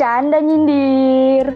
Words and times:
Bercanda 0.00 0.40
nyindir. 0.40 1.52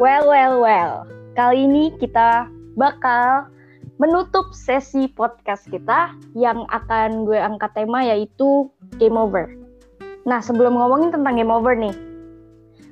Well, 0.00 0.24
well, 0.24 0.64
well. 0.64 1.04
Kali 1.36 1.68
ini 1.68 1.92
kita 2.00 2.48
bakal 2.72 3.52
menutup 4.00 4.48
sesi 4.56 5.12
podcast 5.12 5.68
kita 5.68 6.16
yang 6.32 6.64
akan 6.72 7.28
gue 7.28 7.36
angkat 7.36 7.68
tema 7.76 8.00
yaitu 8.00 8.72
game 8.96 9.20
over. 9.20 9.44
Nah, 10.24 10.40
sebelum 10.40 10.72
ngomongin 10.72 11.12
tentang 11.12 11.36
game 11.36 11.52
over 11.52 11.76
nih, 11.76 11.92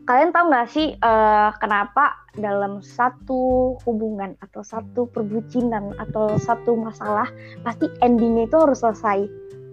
kalian 0.04 0.36
tahu 0.36 0.52
nggak 0.52 0.68
sih 0.68 0.93
uh, 1.00 1.48
kenapa 1.57 2.21
dalam 2.36 2.85
satu 2.85 3.80
hubungan 3.89 4.36
atau 4.44 4.61
satu 4.61 5.08
perbucinan 5.17 5.96
atau 5.96 6.36
satu 6.36 6.76
masalah 6.76 7.32
pasti 7.64 7.89
endingnya 8.04 8.53
itu 8.53 8.57
harus 8.61 8.85
selesai 8.85 9.25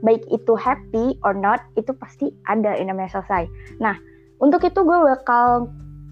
baik 0.08 0.24
itu 0.32 0.56
happy 0.56 1.20
or 1.28 1.36
not 1.36 1.68
itu 1.76 1.92
pasti 2.00 2.32
ada 2.48 2.80
yang 2.80 2.96
namanya 2.96 3.20
selesai 3.20 3.50
nah 3.84 3.98
untuk 4.38 4.62
itu 4.66 4.80
gue 4.86 5.00
bakal 5.02 5.70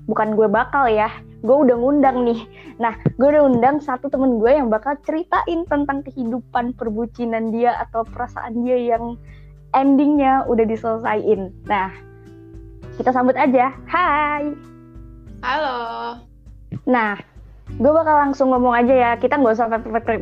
bukan 0.10 0.38
gue 0.38 0.50
bakal 0.50 0.86
ya 0.90 1.10
gue 1.46 1.54
udah 1.54 1.78
ngundang 1.78 2.26
nih. 2.26 2.42
Nah 2.82 2.98
gue 3.22 3.28
udah 3.30 3.46
undang 3.46 3.78
satu 3.78 4.10
temen 4.10 4.42
gue 4.42 4.50
yang 4.50 4.74
bakal 4.74 4.98
ceritain 5.06 5.62
tentang 5.70 6.02
kehidupan 6.02 6.74
perbucinan 6.74 7.54
dia 7.54 7.78
atau 7.86 8.02
perasaan 8.02 8.66
dia 8.66 8.98
yang 8.98 9.14
endingnya 9.78 10.42
udah 10.50 10.66
diselesaikan. 10.66 11.54
Nah 11.70 11.94
kita 12.98 13.14
sambut 13.14 13.38
aja. 13.38 13.70
Hai. 13.86 14.58
Halo. 15.46 15.78
Nah 16.90 17.22
gue 17.78 17.92
bakal 17.94 18.16
langsung 18.26 18.50
ngomong 18.50 18.74
aja 18.74 18.94
ya. 18.94 19.12
Kita 19.22 19.38
nggak 19.38 19.54
usah 19.54 19.70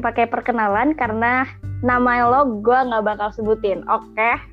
pakai 0.03 0.27
perkenalan 0.27 0.91
karena 0.99 1.47
nama 1.79 2.27
lo 2.27 2.59
gue 2.59 2.79
nggak 2.83 3.03
bakal 3.03 3.31
sebutin, 3.31 3.87
oke? 3.87 4.11
Okay? 4.11 4.52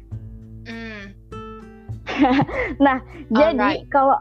Nah, 2.84 3.02
Alright. 3.02 3.34
jadi 3.34 3.70
kalau 3.92 4.18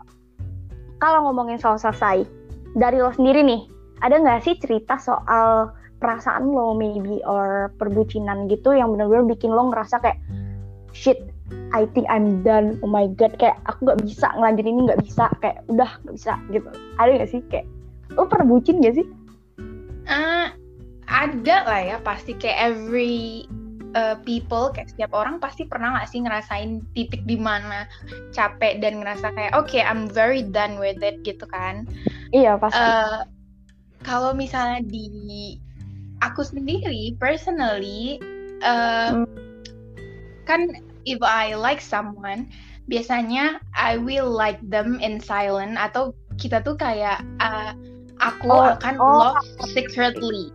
kalau 1.00 1.32
ngomongin 1.32 1.58
soal 1.62 1.80
selesai, 1.80 2.28
dari 2.76 2.98
lo 3.00 3.12
sendiri 3.16 3.42
nih, 3.42 3.66
ada 4.04 4.20
nggak 4.20 4.44
sih 4.44 4.56
cerita 4.60 5.00
soal 5.00 5.72
perasaan 6.00 6.52
lo 6.52 6.76
maybe 6.76 7.20
or 7.28 7.72
perbucinan 7.76 8.48
gitu 8.48 8.72
yang 8.72 8.96
benar-benar 8.96 9.28
bikin 9.36 9.52
lo 9.52 9.68
ngerasa 9.72 10.00
kayak 10.00 10.20
shit 10.96 11.20
I 11.74 11.86
think 11.94 12.06
I'm 12.10 12.42
done. 12.42 12.78
Oh 12.82 12.90
my 12.90 13.10
god. 13.14 13.38
Kayak 13.38 13.62
aku 13.66 13.90
nggak 13.90 14.02
bisa 14.06 14.30
ngelanjutin 14.38 14.74
ini 14.74 14.82
nggak 14.90 15.02
bisa. 15.06 15.26
Kayak 15.42 15.66
udah 15.70 15.90
nggak 16.06 16.16
bisa 16.18 16.34
gitu. 16.54 16.70
Ada 16.98 17.10
nggak 17.10 17.30
sih 17.30 17.42
kayak 17.50 17.66
lo 18.18 18.26
perbucin 18.26 18.82
gak 18.82 18.98
sih? 18.98 19.06
Uh, 20.10 20.50
ada 21.06 21.58
lah 21.66 21.82
ya 21.82 21.98
pasti. 22.02 22.34
Kayak 22.38 22.74
every 22.74 23.46
uh, 23.96 24.18
people 24.28 24.70
kayak 24.74 24.90
setiap 24.92 25.12
orang 25.14 25.38
pasti 25.38 25.66
pernah 25.66 25.96
nggak 25.98 26.10
sih 26.10 26.20
ngerasain 26.22 26.84
titik 26.94 27.24
di 27.26 27.38
mana 27.40 27.90
capek 28.34 28.82
dan 28.82 29.02
ngerasa 29.02 29.34
kayak 29.34 29.54
oke 29.56 29.70
okay, 29.70 29.82
I'm 29.82 30.10
very 30.10 30.46
done 30.46 30.78
with 30.78 31.02
it 31.02 31.22
gitu 31.24 31.46
kan 31.50 31.88
iya 32.34 32.58
pasti 32.58 32.80
uh, 32.80 33.26
kalau 34.06 34.34
misalnya 34.34 34.86
di 34.86 35.58
aku 36.22 36.44
sendiri 36.44 37.16
personally 37.18 38.20
uh, 38.66 39.24
hmm. 39.24 39.28
kan 40.46 40.74
if 41.08 41.20
I 41.24 41.56
like 41.56 41.80
someone 41.80 42.50
biasanya 42.90 43.62
I 43.78 44.02
will 44.02 44.30
like 44.30 44.58
them 44.66 44.98
in 45.00 45.22
silent 45.22 45.78
atau 45.78 46.18
kita 46.42 46.66
tuh 46.66 46.74
kayak 46.80 47.22
uh, 47.44 47.78
aku 48.20 48.50
oh, 48.50 48.74
akan 48.74 48.96
oh. 48.98 49.36
love 49.36 49.44
secretly 49.72 50.50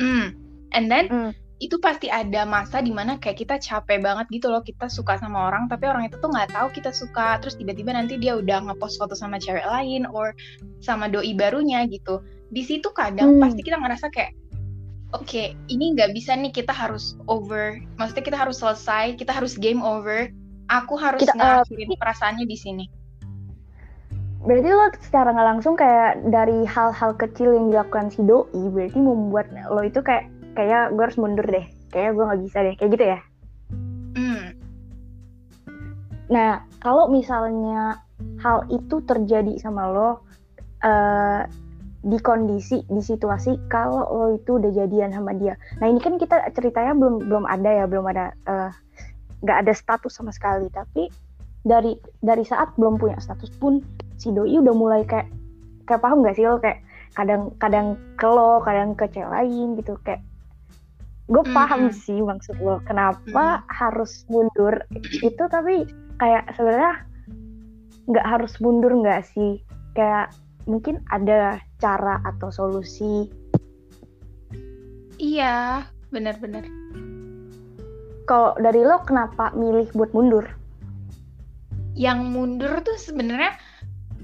Mm. 0.00 0.34
And 0.72 0.84
then 0.90 1.04
mm. 1.08 1.30
Itu 1.60 1.76
pasti 1.76 2.08
ada 2.08 2.48
masa 2.48 2.80
di 2.80 2.88
mana 2.88 3.20
kayak 3.20 3.44
kita 3.44 3.60
capek 3.60 4.00
banget 4.00 4.32
gitu 4.32 4.48
loh 4.48 4.64
kita 4.64 4.88
suka 4.88 5.20
sama 5.20 5.52
orang 5.52 5.68
tapi 5.68 5.84
orang 5.84 6.08
itu 6.08 6.16
tuh 6.16 6.32
nggak 6.32 6.56
tahu 6.56 6.72
kita 6.72 6.88
suka 6.88 7.36
terus 7.36 7.60
tiba-tiba 7.60 7.92
nanti 7.92 8.16
dia 8.16 8.40
udah 8.40 8.64
ngepost 8.64 8.96
foto 8.96 9.12
sama 9.12 9.36
cewek 9.36 9.68
lain 9.68 10.08
or 10.08 10.32
sama 10.80 11.12
doi 11.12 11.36
barunya 11.36 11.84
gitu 11.84 12.24
di 12.48 12.64
situ 12.64 12.88
kadang 12.96 13.36
mm. 13.36 13.40
pasti 13.44 13.60
kita 13.60 13.76
ngerasa 13.76 14.08
kayak 14.08 14.32
oke 15.12 15.28
okay, 15.28 15.52
ini 15.68 15.92
nggak 15.92 16.16
bisa 16.16 16.32
nih 16.32 16.48
kita 16.48 16.72
harus 16.72 17.20
over 17.28 17.76
maksudnya 18.00 18.24
kita 18.24 18.38
harus 18.40 18.56
selesai 18.56 19.20
kita 19.20 19.36
harus 19.36 19.60
game 19.60 19.84
over 19.84 20.32
aku 20.72 20.96
harus 20.96 21.28
kita, 21.28 21.36
uh, 21.36 21.60
ngakhirin 21.60 21.92
perasaannya 22.00 22.48
di 22.48 22.56
sini 22.56 22.84
berarti 24.48 24.68
lo 24.72 24.88
secara 24.96 25.36
nggak 25.36 25.48
langsung 25.52 25.76
kayak 25.76 26.24
dari 26.32 26.64
hal-hal 26.64 27.12
kecil 27.20 27.52
yang 27.52 27.68
dilakukan 27.68 28.08
si 28.08 28.24
doi 28.24 28.48
berarti 28.72 28.96
membuat 28.96 29.52
lo 29.68 29.84
itu 29.84 30.00
kayak 30.00 30.32
kayak 30.54 30.94
gue 30.94 31.02
harus 31.02 31.18
mundur 31.20 31.46
deh. 31.46 31.66
Kayak 31.90 32.16
gue 32.18 32.24
nggak 32.26 32.42
bisa 32.46 32.58
deh. 32.62 32.74
Kayak 32.78 32.90
gitu 32.96 33.04
ya? 33.06 33.20
Mm. 34.10 34.58
nah 36.30 36.62
kalau 36.78 37.10
misalnya 37.10 37.98
hal 38.42 38.62
itu 38.70 39.02
terjadi 39.02 39.54
sama 39.58 39.90
lo 39.90 40.22
uh, 40.82 41.42
di 42.00 42.16
kondisi 42.24 42.80
di 42.88 43.02
situasi 43.04 43.60
kalau 43.68 44.08
lo 44.08 44.26
itu 44.34 44.56
udah 44.56 44.72
jadian 44.72 45.12
sama 45.12 45.36
dia. 45.36 45.54
Nah 45.84 45.86
ini 45.92 46.00
kan 46.00 46.16
kita 46.16 46.40
ceritanya 46.56 46.96
belum 46.96 47.28
belum 47.28 47.44
ada 47.44 47.70
ya 47.70 47.84
belum 47.84 48.08
ada 48.08 48.32
eh, 48.48 48.70
nggak 49.44 49.56
uh, 49.58 49.62
ada 49.66 49.72
status 49.76 50.16
sama 50.16 50.32
sekali. 50.32 50.72
Tapi 50.72 51.12
dari 51.60 51.92
dari 52.24 52.40
saat 52.40 52.72
belum 52.80 52.96
punya 52.96 53.20
status 53.20 53.52
pun 53.60 53.84
si 54.16 54.32
doi 54.32 54.56
udah 54.56 54.72
mulai 54.72 55.04
kayak 55.04 55.28
kayak 55.84 56.00
paham 56.00 56.24
gak 56.24 56.40
sih 56.40 56.48
lo? 56.48 56.56
Kayak 56.56 56.80
kadang 57.12 57.52
kadang 57.60 58.00
ke 58.16 58.24
lo 58.24 58.64
kadang 58.64 58.96
ke 58.96 59.04
cewek 59.12 59.28
lain 59.28 59.76
gitu. 59.76 60.00
Kayak 60.00 60.24
gue 61.30 61.44
paham 61.54 61.86
mm 61.86 61.90
-hmm. 61.94 62.02
sih 62.02 62.18
maksud 62.18 62.58
lo 62.58 62.82
kenapa 62.84 63.22
mm 63.22 63.58
-hmm. 63.62 63.70
harus 63.70 64.26
mundur 64.26 64.74
itu 65.22 65.42
tapi 65.46 65.86
kayak 66.18 66.50
sebenarnya 66.58 67.06
nggak 68.10 68.26
harus 68.26 68.52
mundur 68.58 68.90
nggak 68.90 69.22
sih 69.22 69.62
kayak 69.94 70.34
mungkin 70.66 70.98
ada 71.14 71.62
cara 71.78 72.18
atau 72.26 72.50
solusi 72.50 73.30
iya 75.22 75.86
benar-benar 76.10 76.66
kalau 78.26 78.58
dari 78.58 78.82
lo 78.82 78.98
kenapa 79.06 79.54
milih 79.54 79.86
buat 79.94 80.10
mundur 80.10 80.46
yang 81.94 82.34
mundur 82.34 82.82
tuh 82.82 82.98
sebenarnya 82.98 83.54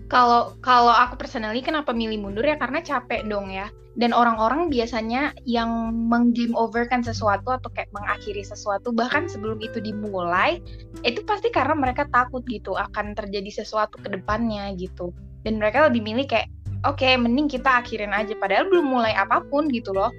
kalau 0.07 0.55
kalau 0.63 0.95
aku 0.95 1.19
personally 1.19 1.59
kenapa 1.63 1.91
milih 1.91 2.23
mundur 2.23 2.47
ya? 2.47 2.55
Karena 2.55 2.79
capek 2.79 3.27
dong 3.27 3.51
ya. 3.51 3.67
Dan 3.97 4.13
orang-orang 4.13 4.69
biasanya 4.69 5.33
yang 5.49 5.91
menggame 5.91 6.53
overkan 6.53 7.01
sesuatu 7.01 7.49
atau 7.49 7.73
kayak 7.73 7.89
mengakhiri 7.97 8.45
sesuatu 8.45 8.93
bahkan 8.93 9.25
sebelum 9.25 9.57
itu 9.65 9.81
dimulai 9.81 10.61
itu 11.01 11.25
pasti 11.25 11.49
karena 11.49 11.73
mereka 11.73 12.05
takut 12.13 12.45
gitu 12.45 12.77
akan 12.77 13.17
terjadi 13.17 13.65
sesuatu 13.65 13.99
ke 13.99 14.13
depannya 14.13 14.71
gitu. 14.79 15.11
Dan 15.43 15.59
mereka 15.59 15.89
lebih 15.91 16.05
milih 16.05 16.29
kayak 16.29 16.53
oke 16.85 17.03
okay, 17.03 17.19
mending 17.19 17.51
kita 17.51 17.83
akhirin 17.83 18.15
aja. 18.15 18.37
Padahal 18.39 18.69
belum 18.71 18.87
mulai 18.87 19.17
apa 19.17 19.43
pun 19.49 19.67
gitu 19.73 19.91
loh. 19.91 20.13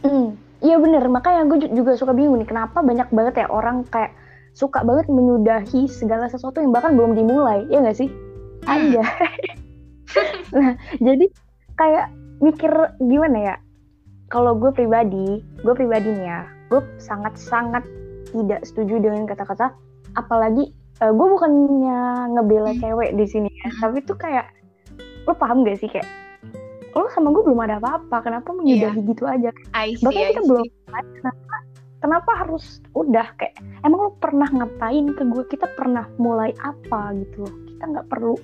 Hmm 0.00 0.38
iya 0.64 0.80
bener. 0.80 1.04
Makanya 1.12 1.44
gue 1.50 1.68
juga 1.76 1.98
suka 1.98 2.16
bingung 2.16 2.40
nih 2.40 2.48
kenapa 2.48 2.80
banyak 2.80 3.10
banget 3.12 3.44
ya 3.44 3.46
orang 3.52 3.84
kayak 3.90 4.16
suka 4.56 4.80
banget 4.80 5.12
menyudahi 5.12 5.84
segala 5.84 6.32
sesuatu 6.32 6.64
yang 6.64 6.72
bahkan 6.72 6.96
belum 6.96 7.12
dimulai 7.12 7.68
ya 7.68 7.84
gak 7.84 8.00
sih 8.00 8.08
aja 8.66 9.04
nah 10.56 10.72
jadi 10.98 11.26
kayak 11.76 12.06
mikir 12.40 12.72
gimana 13.00 13.38
ya? 13.52 13.56
Kalau 14.26 14.58
gue 14.58 14.74
pribadi 14.74 15.40
gue 15.62 15.74
pribadinya 15.76 16.50
gue 16.66 16.82
sangat 16.98 17.38
sangat 17.38 17.86
tidak 18.34 18.66
setuju 18.66 18.98
dengan 18.98 19.22
kata-kata 19.22 19.70
apalagi 20.18 20.74
uh, 20.98 21.14
gue 21.14 21.26
bukannya 21.30 22.34
ngebela 22.34 22.74
hmm. 22.74 22.80
cewek 22.82 23.10
di 23.14 23.26
sini 23.30 23.50
ya 23.62 23.70
hmm. 23.70 23.80
tapi 23.86 23.98
tuh 24.02 24.18
kayak 24.18 24.50
lo 25.30 25.34
paham 25.38 25.62
gak 25.62 25.78
sih 25.78 25.86
kayak 25.86 26.06
lo 26.98 27.06
sama 27.14 27.30
gue 27.30 27.42
belum 27.46 27.60
ada 27.62 27.78
apa-apa 27.78 28.24
kenapa 28.24 28.50
menyudahi 28.50 28.98
yeah. 28.98 29.08
gitu 29.14 29.24
aja? 29.28 29.50
See, 29.54 30.00
bahkan 30.02 30.26
kita 30.32 30.42
belum 30.48 30.66
kenapa 30.90 31.54
kenapa 32.02 32.30
harus 32.40 32.80
udah 32.98 33.26
kayak 33.38 33.54
emang 33.86 34.10
lo 34.10 34.12
pernah 34.18 34.48
ngapain 34.50 35.06
ke 35.14 35.22
gue 35.22 35.44
kita 35.54 35.70
pernah 35.78 36.08
mulai 36.18 36.50
apa 36.64 37.14
gitu? 37.14 37.46
Kita 37.46 37.84
nggak 37.94 38.08
perlu 38.10 38.34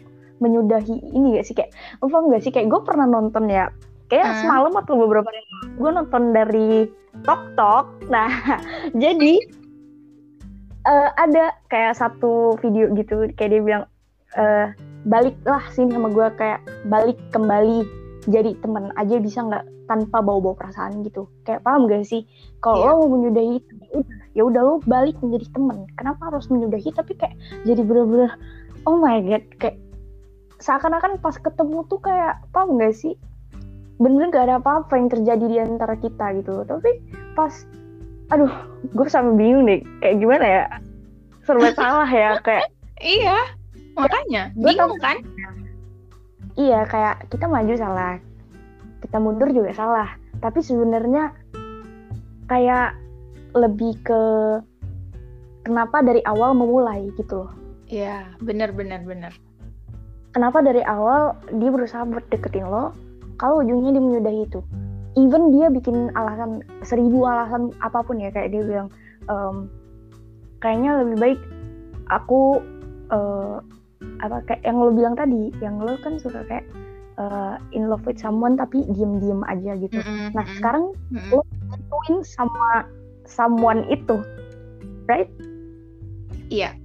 menyudahi 0.43 1.15
ini 1.15 1.39
gak 1.39 1.47
sih? 1.47 1.55
Kayak 1.55 1.71
paham 2.03 2.35
gak 2.35 2.43
sih? 2.43 2.50
Kayak 2.50 2.75
gue 2.75 2.81
pernah 2.83 3.06
nonton 3.06 3.47
ya 3.47 3.71
kayak 4.12 4.29
hmm. 4.29 4.39
semalam 4.44 4.73
atau 4.77 4.94
beberapa 5.00 5.25
hari 5.25 5.41
gue 5.81 5.91
nonton 5.97 6.23
dari 6.37 6.85
Tok 7.25 7.56
Tok 7.56 7.87
nah 8.12 8.29
jadi 9.03 9.41
uh, 10.85 11.09
ada 11.17 11.56
kayak 11.73 11.97
satu 11.97 12.61
video 12.61 12.93
gitu 12.93 13.33
kayak 13.41 13.56
dia 13.56 13.62
bilang 13.65 13.85
uh, 14.37 14.69
baliklah 15.09 15.65
sini 15.73 15.97
sama 15.97 16.12
gue 16.12 16.29
kayak 16.37 16.61
balik 16.93 17.17
kembali 17.33 17.89
jadi 18.29 18.53
teman 18.61 18.93
aja 19.00 19.17
bisa 19.17 19.49
nggak 19.49 19.65
tanpa 19.91 20.23
bawa-bawa 20.23 20.55
perasaan 20.55 21.03
gitu. 21.03 21.27
Kayak 21.43 21.67
paham 21.67 21.91
gak 21.91 22.06
sih? 22.06 22.23
Kalau 22.62 22.79
yeah. 22.79 22.94
lo 22.94 23.03
mau 23.03 23.19
menyudahi 23.19 23.59
ya 23.59 23.99
udah 23.99 24.17
ya 24.31 24.43
udah 24.47 24.62
lo 24.62 24.75
balik 24.87 25.19
menjadi 25.19 25.50
teman. 25.50 25.91
Kenapa 25.99 26.31
harus 26.31 26.47
menyudahi? 26.47 26.94
Tapi 26.94 27.19
kayak 27.19 27.35
jadi 27.67 27.83
bener-bener 27.83 28.31
oh 28.87 28.94
my 29.03 29.19
god 29.27 29.43
kayak 29.59 29.81
seakan-akan 30.62 31.19
pas 31.19 31.35
ketemu 31.35 31.82
tuh 31.91 31.99
kayak 31.99 32.38
apa 32.55 32.61
enggak 32.70 32.94
sih? 32.94 33.19
Bener 33.99 34.31
gak 34.31 34.47
ada 34.49 34.62
apa-apa 34.62 34.94
yang 34.94 35.11
terjadi 35.11 35.44
di 35.47 35.59
antara 35.59 35.99
kita 35.99 36.38
gitu. 36.38 36.62
Tapi 36.62 37.03
pas 37.35 37.53
aduh 38.31 38.50
gue 38.94 39.06
sampai 39.11 39.35
bingung 39.37 39.67
deh 39.67 39.82
kayak 40.00 40.17
gimana 40.23 40.47
ya? 40.47 40.64
Serba 41.43 41.75
salah 41.79 42.09
ya 42.09 42.38
kayak 42.41 42.70
iya 43.03 43.38
makanya. 43.99 44.55
Bingung 44.55 44.94
kan? 45.03 45.19
Iya 46.55 46.87
kayak 46.87 47.26
kita 47.29 47.50
maju 47.50 47.75
salah 47.75 48.23
kita 49.03 49.19
mundur 49.19 49.50
juga 49.50 49.75
salah. 49.75 50.08
Tapi 50.38 50.62
sebenarnya 50.62 51.35
kayak 52.47 52.94
lebih 53.53 53.99
ke 54.06 54.23
kenapa 55.67 56.00
dari 56.00 56.23
awal 56.23 56.55
memulai 56.55 57.11
gitu. 57.19 57.44
Loh 57.44 57.62
Iya, 57.93 58.25
benar 58.41 58.73
benar 58.73 59.05
benar. 59.05 59.37
Kenapa 60.32 60.64
dari 60.64 60.81
awal 60.84 61.37
dia 61.61 61.70
berusaha 61.70 62.05
buat 62.08 62.25
deketin 62.32 62.67
lo 62.69 62.93
kalau 63.40 63.61
ujungnya 63.64 63.96
dia 63.96 64.02
menyudahi 64.02 64.40
itu 64.49 64.61
even 65.17 65.52
dia 65.52 65.69
bikin 65.69 66.08
alasan 66.17 66.64
seribu 66.84 67.29
alasan 67.29 67.73
apa 67.84 68.00
pun 68.00 68.20
ya 68.20 68.32
kayak 68.32 68.52
dia 68.52 68.62
bilang 68.64 68.88
ehm, 69.29 69.69
kayaknya 70.64 71.05
lebih 71.05 71.17
baik 71.20 71.40
aku 72.08 72.61
eh, 73.12 73.56
apa 74.25 74.43
kayak 74.49 74.62
yang 74.67 74.76
lo 74.81 74.90
bilang 74.90 75.14
tadi 75.14 75.52
yang 75.61 75.79
lo 75.79 75.94
kan 76.00 76.17
suka 76.17 76.43
kayak 76.49 76.64
eh, 77.20 77.55
in 77.76 77.93
love 77.93 78.02
with 78.08 78.19
someone 78.19 78.56
tapi 78.56 78.82
diem-diem 78.88 79.44
aja 79.46 79.76
gitu 79.79 80.00
Mm-mm, 80.00 80.32
nah 80.32 80.44
mm-mm, 80.44 80.56
sekarang 80.58 80.84
mm-mm. 81.12 81.31
lo 81.31 81.44
gituin 81.73 82.17
sama 82.25 82.88
someone 83.29 83.84
itu 83.93 84.17
right 85.06 85.29
Iya. 86.52 86.76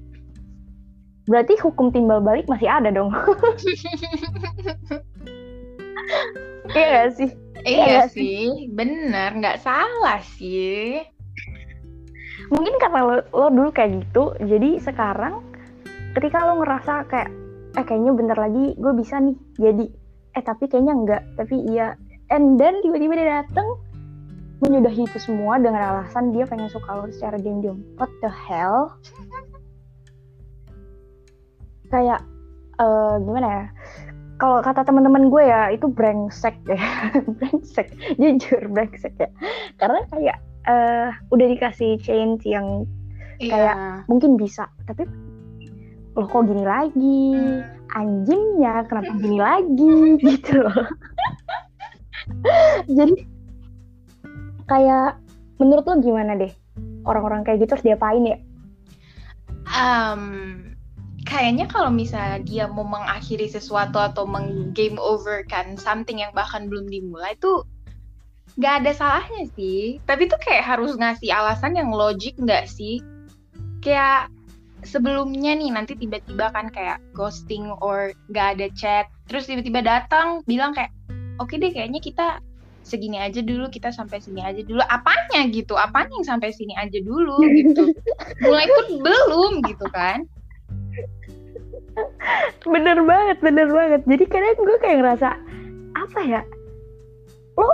Berarti 1.28 1.54
hukum 1.60 1.92
timbal 1.92 2.24
balik 2.24 2.48
masih 2.48 2.68
ada 2.68 2.90
dong. 2.90 3.12
Iya 6.68 6.88
gak 6.88 7.12
sih? 7.16 7.30
Iya 7.66 7.84
Iya 7.84 8.04
sih, 8.08 8.70
benar, 8.72 9.36
nggak 9.36 9.60
salah 9.60 10.22
sih. 10.24 11.04
mungkin 12.48 12.80
karena 12.80 13.04
lo, 13.04 13.16
lo 13.36 13.52
dulu 13.52 13.76
kayak 13.76 14.08
gitu 14.08 14.32
jadi 14.40 14.80
sekarang 14.80 15.44
ketika 16.16 16.48
lo 16.48 16.64
ngerasa 16.64 17.04
kayak 17.12 17.28
eh 17.76 17.84
kayaknya 17.84 18.16
bentar 18.16 18.40
lagi 18.40 18.72
gue 18.80 18.94
bisa 18.96 19.20
nih 19.20 19.36
jadi. 19.60 19.86
Eh 20.32 20.44
tapi 20.46 20.72
kayaknya 20.72 20.94
enggak 20.96 21.22
tapi 21.36 21.60
iya. 21.68 22.00
And 22.32 22.56
then 22.56 22.80
tiba-tiba 22.80 23.20
dia 23.20 23.44
dateng 23.44 23.68
menyudahi 24.64 25.04
itu 25.04 25.20
semua 25.20 25.60
dengan 25.60 25.82
alasan 25.92 26.32
dia 26.32 26.48
pengen 26.48 26.72
suka 26.72 26.88
lo 27.04 27.12
secara 27.12 27.36
diam-diam. 27.36 27.84
What 28.00 28.10
the 28.24 28.32
hell 28.32 28.96
kayak 31.90 32.22
eh, 32.78 33.16
gimana 33.24 33.48
ya 33.48 33.66
kalau 34.38 34.62
kata 34.62 34.86
teman-teman 34.86 35.34
gue 35.34 35.50
ya 35.50 35.74
itu 35.74 35.90
brengsek 35.90 36.54
ya. 36.70 36.78
Brengsek 37.42 37.90
jujur 38.22 38.70
brengsek 38.70 39.18
ya. 39.18 39.30
Karena 39.82 40.06
kayak 40.14 40.38
eh, 40.70 41.10
udah 41.34 41.48
dikasih 41.50 41.98
change 41.98 42.46
yang 42.46 42.86
Iya. 43.38 44.02
mungkin 44.10 44.34
bisa 44.34 44.66
tapi 44.90 45.06
loh 46.18 46.26
kok 46.26 46.50
gini 46.50 46.66
lagi? 46.66 47.38
Anjingnya 47.94 48.90
kenapa 48.90 49.14
gini 49.22 49.38
lagi? 49.50 50.18
Gitu 50.18 50.66
loh. 50.66 50.74
Jadi 52.98 53.22
kayak 54.66 55.22
menurut 55.62 55.86
lo 55.86 56.02
gimana 56.02 56.34
deh? 56.34 56.50
Orang-orang 57.06 57.46
kayak 57.46 57.62
gitu 57.62 57.78
harus 57.78 57.86
diapain 57.86 58.26
ya? 58.26 58.38
Em, 59.78 60.67
kayaknya 61.38 61.70
kalau 61.70 61.94
misalnya 61.94 62.42
dia 62.42 62.66
mau 62.66 62.82
mengakhiri 62.82 63.46
sesuatu 63.46 64.02
atau 64.02 64.26
meng-game 64.26 64.98
over 64.98 65.46
kan 65.46 65.78
something 65.78 66.18
yang 66.26 66.34
bahkan 66.34 66.66
belum 66.66 66.90
dimulai 66.90 67.38
tuh 67.38 67.62
nggak 68.58 68.74
ada 68.82 68.92
salahnya 68.98 69.46
sih. 69.54 70.02
Tapi 70.10 70.26
tuh 70.26 70.42
kayak 70.42 70.66
harus 70.66 70.98
ngasih 70.98 71.30
alasan 71.30 71.78
yang 71.78 71.94
logik 71.94 72.34
nggak 72.42 72.66
sih? 72.66 73.06
Kayak 73.86 74.34
sebelumnya 74.82 75.54
nih 75.54 75.70
nanti 75.70 75.94
tiba-tiba 75.94 76.50
kan 76.50 76.74
kayak 76.74 76.98
ghosting 77.14 77.70
or 77.86 78.18
nggak 78.34 78.58
ada 78.58 78.68
chat, 78.74 79.06
terus 79.30 79.46
tiba-tiba 79.46 79.86
datang 79.86 80.42
bilang 80.50 80.74
kayak 80.74 80.90
oke 81.38 81.54
deh 81.54 81.70
kayaknya 81.70 82.02
kita 82.02 82.42
segini 82.82 83.22
aja 83.22 83.46
dulu 83.46 83.70
kita 83.70 83.94
sampai 83.94 84.24
sini 84.24 84.40
aja 84.40 84.64
dulu 84.64 84.80
apanya 84.88 85.44
gitu 85.52 85.76
apanya 85.76 86.24
yang 86.24 86.24
sampai 86.24 86.56
sini 86.56 86.72
aja 86.80 87.04
dulu 87.04 87.36
gitu 87.52 87.92
mulai 88.48 88.64
pun 88.64 89.04
belum 89.04 89.60
gitu 89.68 89.92
kan 89.92 90.24
bener 92.74 92.98
banget 93.04 93.38
bener 93.42 93.68
banget. 93.70 94.02
Jadi 94.06 94.24
kadang 94.30 94.58
gue 94.62 94.78
kayak 94.82 94.98
ngerasa 95.02 95.30
apa 95.98 96.20
ya? 96.26 96.42
Lo 97.58 97.70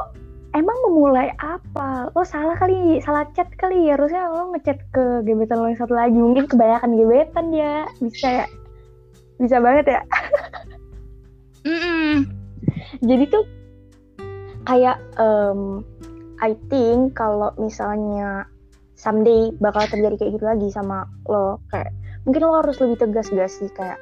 emang 0.53 0.77
memulai 0.89 1.33
apa? 1.41 2.13
Lo 2.13 2.23
salah 2.23 2.55
kali 2.55 3.01
salah 3.03 3.27
chat 3.35 3.49
kali 3.59 3.89
ya? 3.89 3.99
Harusnya 3.99 4.29
lo 4.31 4.53
ngechat 4.55 4.79
ke 4.93 5.25
gebetan 5.27 5.59
lo 5.59 5.67
yang 5.69 5.79
satu 5.79 5.93
lagi. 5.97 6.15
Mungkin 6.15 6.47
kebanyakan 6.47 6.95
gebetan 6.95 7.51
ya. 7.51 7.87
Bisa 7.99 8.27
ya. 8.43 8.47
Bisa 9.41 9.57
banget 9.59 9.99
ya. 9.99 10.01
Jadi 13.07 13.23
tuh 13.27 13.43
kayak 14.63 14.99
em, 15.19 15.83
I 16.39 16.55
think 16.71 17.15
kalau 17.19 17.51
misalnya 17.59 18.47
someday 18.95 19.51
bakal 19.59 19.83
terjadi 19.91 20.15
kayak 20.15 20.31
gitu 20.39 20.45
lagi 20.47 20.67
sama 20.71 21.03
lo. 21.27 21.59
Kayak 21.71 21.91
mungkin 22.23 22.41
lo 22.43 22.59
harus 22.59 22.79
lebih 22.79 22.97
tegas 22.99 23.27
gak 23.31 23.51
sih? 23.51 23.69
Kayak 23.71 23.99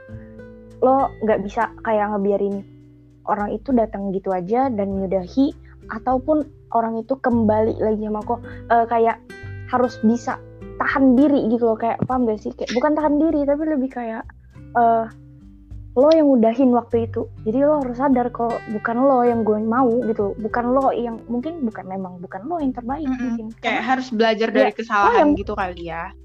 lo 0.81 1.13
nggak 1.21 1.45
bisa 1.45 1.69
kayak 1.85 2.09
ngebiarin 2.17 2.65
orang 3.29 3.53
itu 3.53 3.69
datang 3.69 4.09
gitu 4.09 4.33
aja 4.33 4.65
dan 4.73 4.97
menyudahi 4.97 5.53
ataupun 5.93 6.41
orang 6.73 6.97
itu 6.97 7.13
kembali 7.21 7.77
lagi 7.77 8.01
sama 8.01 8.21
kok 8.25 8.41
Eh, 8.71 8.85
kayak 8.89 9.17
harus 9.69 10.01
bisa 10.01 10.41
tahan 10.81 11.13
diri 11.13 11.45
gitu 11.53 11.69
loh. 11.69 11.77
Kayak 11.77 12.01
paham 12.09 12.25
gak 12.25 12.41
sih? 12.41 12.51
Kayak 12.55 12.73
bukan 12.73 12.91
tahan 12.97 13.15
diri 13.21 13.41
tapi 13.45 13.63
lebih 13.69 13.89
kayak 13.93 14.23
eh 14.77 15.05
lo 15.91 16.07
yang 16.07 16.31
udahin 16.31 16.71
waktu 16.71 17.11
itu. 17.11 17.27
Jadi 17.43 17.67
lo 17.67 17.83
harus 17.83 17.99
sadar 17.99 18.31
kalau 18.31 18.55
bukan 18.71 18.95
lo 18.95 19.27
yang 19.27 19.43
gue 19.43 19.59
mau 19.59 19.91
gitu. 20.07 20.33
Bukan 20.39 20.65
lo 20.71 20.95
yang 20.95 21.19
mungkin 21.27 21.67
bukan 21.67 21.83
memang 21.83 22.23
bukan 22.23 22.41
lo 22.47 22.63
yang 22.63 22.71
terbaik 22.71 23.05
Mm-mm. 23.05 23.19
mungkin. 23.19 23.45
Kayak 23.59 23.83
Karena 23.83 23.83
harus 23.91 24.07
belajar 24.09 24.47
dari 24.55 24.71
Ya, 24.71 24.77
kesalahan 24.79 25.27
oh, 25.29 25.35
gitu 25.35 25.53
kali 25.53 25.91
ya 25.91 26.15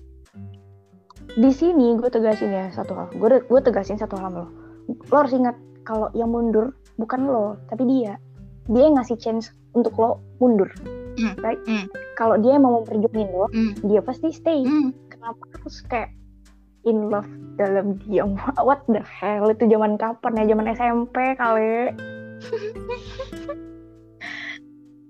di 1.35 1.51
sini 1.51 1.99
gue 1.99 2.07
tegasin 2.07 2.55
ya 2.55 2.71
satu 2.71 2.95
hal. 2.95 3.09
Gue 3.19 3.43
gue 3.43 3.61
tegasin 3.61 3.99
satu 3.99 4.15
hal 4.21 4.33
lo. 4.33 4.47
Lo 5.11 5.17
harus 5.19 5.35
ingat 5.35 5.59
kalau 5.83 6.11
yang 6.15 6.31
mundur 6.31 6.71
bukan 7.01 7.27
lo 7.27 7.59
tapi 7.67 7.83
dia. 7.89 8.15
Dia 8.71 8.87
yang 8.87 8.99
ngasih 8.99 9.19
chance 9.19 9.51
untuk 9.75 9.99
lo 9.99 10.23
mundur. 10.39 10.71
Mm, 11.17 11.33
right? 11.41 11.57
Mm. 11.65 11.89
kalau 12.13 12.37
dia 12.37 12.61
mau 12.61 12.85
perjuangin 12.85 13.33
lo 13.33 13.49
Mm, 13.49 13.73
dia 13.89 14.05
pasti 14.05 14.29
stay. 14.37 14.69
Mm. 14.69 14.93
kenapa 15.09 15.41
harus 15.57 15.81
kayak 15.89 16.13
in 16.85 17.09
love 17.09 17.29
dalam 17.57 17.97
diam? 18.05 18.37
What 18.69 18.85
the 18.87 19.01
hell? 19.01 19.49
Itu 19.49 19.65
zaman 19.67 19.97
kapan 19.97 20.45
ya? 20.45 20.53
Zaman 20.53 20.67
SMP 20.77 21.17
kali. 21.41 21.97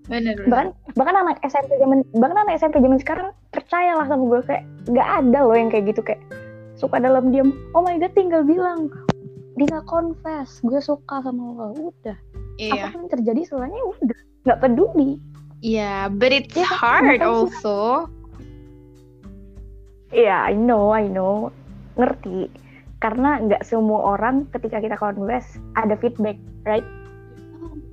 Bener 0.07 0.39
bener. 0.39 0.47
Bahkan 0.47 0.69
bahkan 0.95 1.17
anak 1.19 1.37
SMP 1.43 1.71
zaman 1.83 2.07
bahkan 2.15 2.39
anak 2.47 2.63
SMP 2.63 2.79
zaman 2.79 2.99
sekarang 3.03 3.29
percayalah 3.67 4.07
sama 4.07 4.25
gue 4.31 4.41
kayak 4.47 4.65
nggak 4.87 5.09
ada 5.27 5.39
loh 5.43 5.57
yang 5.59 5.71
kayak 5.75 5.91
gitu 5.91 6.01
kayak 6.07 6.23
suka 6.79 7.03
dalam 7.03 7.35
diam 7.35 7.51
oh 7.75 7.83
my 7.83 7.99
god 7.99 8.15
tinggal 8.15 8.47
bilang 8.47 8.87
tinggal 9.59 9.83
confess 9.89 10.63
gue 10.63 10.79
suka 10.79 11.25
sama 11.25 11.43
lo. 11.57 11.67
Udah. 11.75 12.15
Iya. 12.63 12.87
Apa 12.87 12.87
pun 12.95 12.99
yang 13.05 13.11
terjadi 13.11 13.41
setelahnya 13.43 13.83
udah 13.99 14.21
nggak 14.47 14.61
peduli. 14.63 15.11
Iya 15.65 16.13
but 16.15 16.31
it's 16.31 16.55
tapi 16.55 16.63
hard 16.63 17.21
also. 17.25 18.07
Iya, 20.15 20.47
I 20.47 20.55
know, 20.55 20.95
I 20.95 21.11
know, 21.11 21.51
ngerti. 21.99 22.47
Karena 23.03 23.43
nggak 23.43 23.67
semua 23.67 24.15
orang 24.15 24.47
ketika 24.55 24.79
kita 24.79 24.95
confess 24.95 25.59
ada 25.75 25.99
feedback, 25.99 26.39
right? 26.63 26.87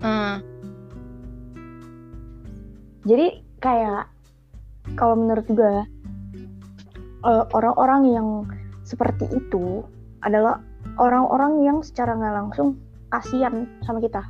Mm, 0.06 0.46
Jadi 3.04 3.42
kayak 3.60 4.13
kalau 5.00 5.16
menurut 5.18 5.48
gue 5.48 5.76
eh, 7.24 7.46
orang-orang 7.56 8.02
yang 8.12 8.28
seperti 8.84 9.26
itu 9.32 9.84
adalah 10.24 10.60
orang-orang 11.00 11.64
yang 11.64 11.78
secara 11.80 12.16
nggak 12.16 12.36
langsung 12.36 12.80
kasihan 13.12 13.68
sama 13.86 14.04
kita. 14.04 14.22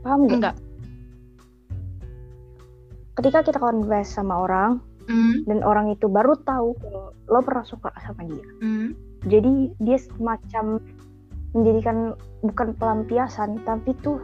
Paham 0.00 0.24
nggak? 0.24 0.36
enggak 0.40 0.56
Ketika 3.20 3.38
kita 3.44 3.58
confess 3.60 4.16
sama 4.16 4.48
orang 4.48 4.80
Mm, 5.10 5.42
dan 5.50 5.58
orang 5.66 5.90
itu 5.90 6.06
baru 6.06 6.38
tahu 6.46 6.78
kalau 6.78 7.10
lo 7.26 7.40
pernah 7.42 7.66
suka 7.66 7.90
sama 7.98 8.22
dia. 8.30 8.46
mm, 8.62 8.88
Jadi 9.26 9.74
dia 9.82 9.98
semacam 9.98 10.78
menjadikan 11.50 12.14
bukan 12.46 12.78
pelampiasan 12.78 13.58
tapi 13.66 13.90
tuh 14.06 14.22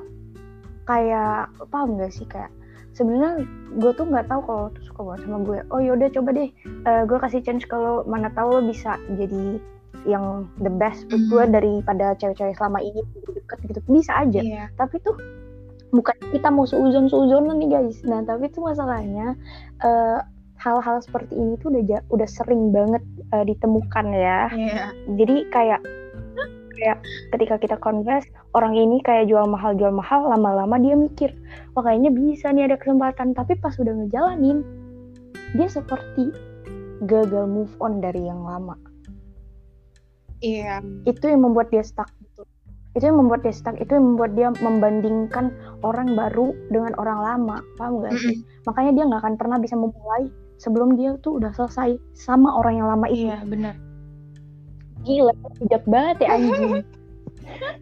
kayak 0.86 1.50
paham 1.74 1.98
gak 1.98 2.14
sih 2.14 2.22
kayak 2.30 2.54
sebenarnya 2.96 3.44
gue 3.76 3.92
tuh 3.92 4.08
nggak 4.08 4.26
tahu 4.26 4.40
kalau 4.42 4.64
tuh 4.72 4.82
suka 4.82 5.00
banget 5.04 5.20
sama 5.28 5.38
gue. 5.44 5.58
Oh 5.68 5.80
yaudah 5.80 6.08
coba 6.10 6.32
deh. 6.32 6.48
Eh, 6.64 7.02
gue 7.04 7.18
kasih 7.20 7.44
chance 7.44 7.68
kalau 7.68 8.00
mana 8.08 8.32
tahu 8.32 8.56
lo 8.56 8.60
bisa 8.64 8.96
jadi 9.14 9.60
yang 10.08 10.48
the 10.62 10.72
best 10.72 11.04
buat 11.06 11.20
Mhm. 11.20 11.28
gue 11.28 11.44
daripada 11.52 12.06
cewek-cewek 12.16 12.56
selama 12.56 12.80
ini 12.80 13.04
deket 13.28 13.58
gitu. 13.68 13.80
Bisa 13.86 14.12
aja. 14.16 14.40
Iya. 14.40 14.64
Tapi 14.74 14.96
tuh 15.04 15.12
bukan 15.92 16.16
kita 16.32 16.48
mau 16.48 16.64
seuzon 16.64 17.06
seuzonan 17.06 17.60
nih 17.60 17.70
guys. 17.70 18.00
Nah 18.02 18.24
tapi 18.24 18.48
tuh 18.48 18.64
masalahnya 18.64 19.36
eh, 19.84 20.18
hal-hal 20.56 21.04
seperti 21.04 21.36
ini 21.36 21.60
tuh 21.60 21.68
udah 21.68 22.00
udah 22.08 22.28
sering 22.28 22.72
banget 22.72 23.04
eh, 23.34 23.44
ditemukan 23.44 24.06
ya. 24.08 24.40
Iya. 24.50 24.84
Jadi 25.20 25.36
kayak 25.52 25.80
kayak 26.76 26.98
ketika 27.34 27.56
kita 27.56 27.76
converse 27.80 28.28
orang 28.52 28.76
ini 28.76 29.00
kayak 29.02 29.26
jual 29.26 29.44
mahal 29.48 29.72
jual 29.74 29.90
mahal 29.90 30.28
lama-lama 30.28 30.76
dia 30.76 30.94
mikir 30.94 31.32
wah 31.74 31.82
kayaknya 31.84 32.12
bisa 32.12 32.52
nih 32.52 32.68
ada 32.70 32.76
kesempatan. 32.76 33.32
Tapi 33.32 33.56
pas 33.58 33.74
udah 33.76 33.92
ngejalanin 33.92 34.62
dia 35.56 35.68
seperti 35.68 36.30
gagal 37.08 37.44
move 37.48 37.72
on 37.80 38.00
dari 38.04 38.24
yang 38.24 38.44
lama. 38.44 38.76
Iya. 40.44 40.84
Itu 41.08 41.32
yang 41.32 41.48
membuat 41.48 41.72
dia 41.72 41.80
stuck 41.80 42.08
gitu. 42.20 42.44
Itu 42.96 43.08
yang 43.08 43.20
membuat 43.20 43.44
dia 43.44 43.52
stuck 43.52 43.76
itu 43.80 43.92
yang 43.92 44.16
membuat 44.16 44.36
dia 44.36 44.48
membandingkan 44.52 45.52
orang 45.80 46.12
baru 46.12 46.52
dengan 46.68 46.92
orang 47.00 47.18
lama. 47.24 47.56
Paham 47.80 48.04
gak 48.04 48.16
sih? 48.20 48.44
Makanya 48.68 48.92
dia 48.96 49.04
nggak 49.08 49.20
akan 49.24 49.34
pernah 49.40 49.56
bisa 49.60 49.76
memulai 49.76 50.28
sebelum 50.56 50.96
dia 50.96 51.16
tuh 51.20 51.40
udah 51.40 51.52
selesai 51.52 52.00
sama 52.16 52.56
orang 52.56 52.80
yang 52.80 52.88
lama 52.88 53.06
itu 53.08 53.28
iya 53.28 53.44
benar 53.44 53.76
gila 55.06 55.32
bijak 55.62 55.84
banget 55.86 56.26
ya 56.26 56.28
anjing. 56.34 56.82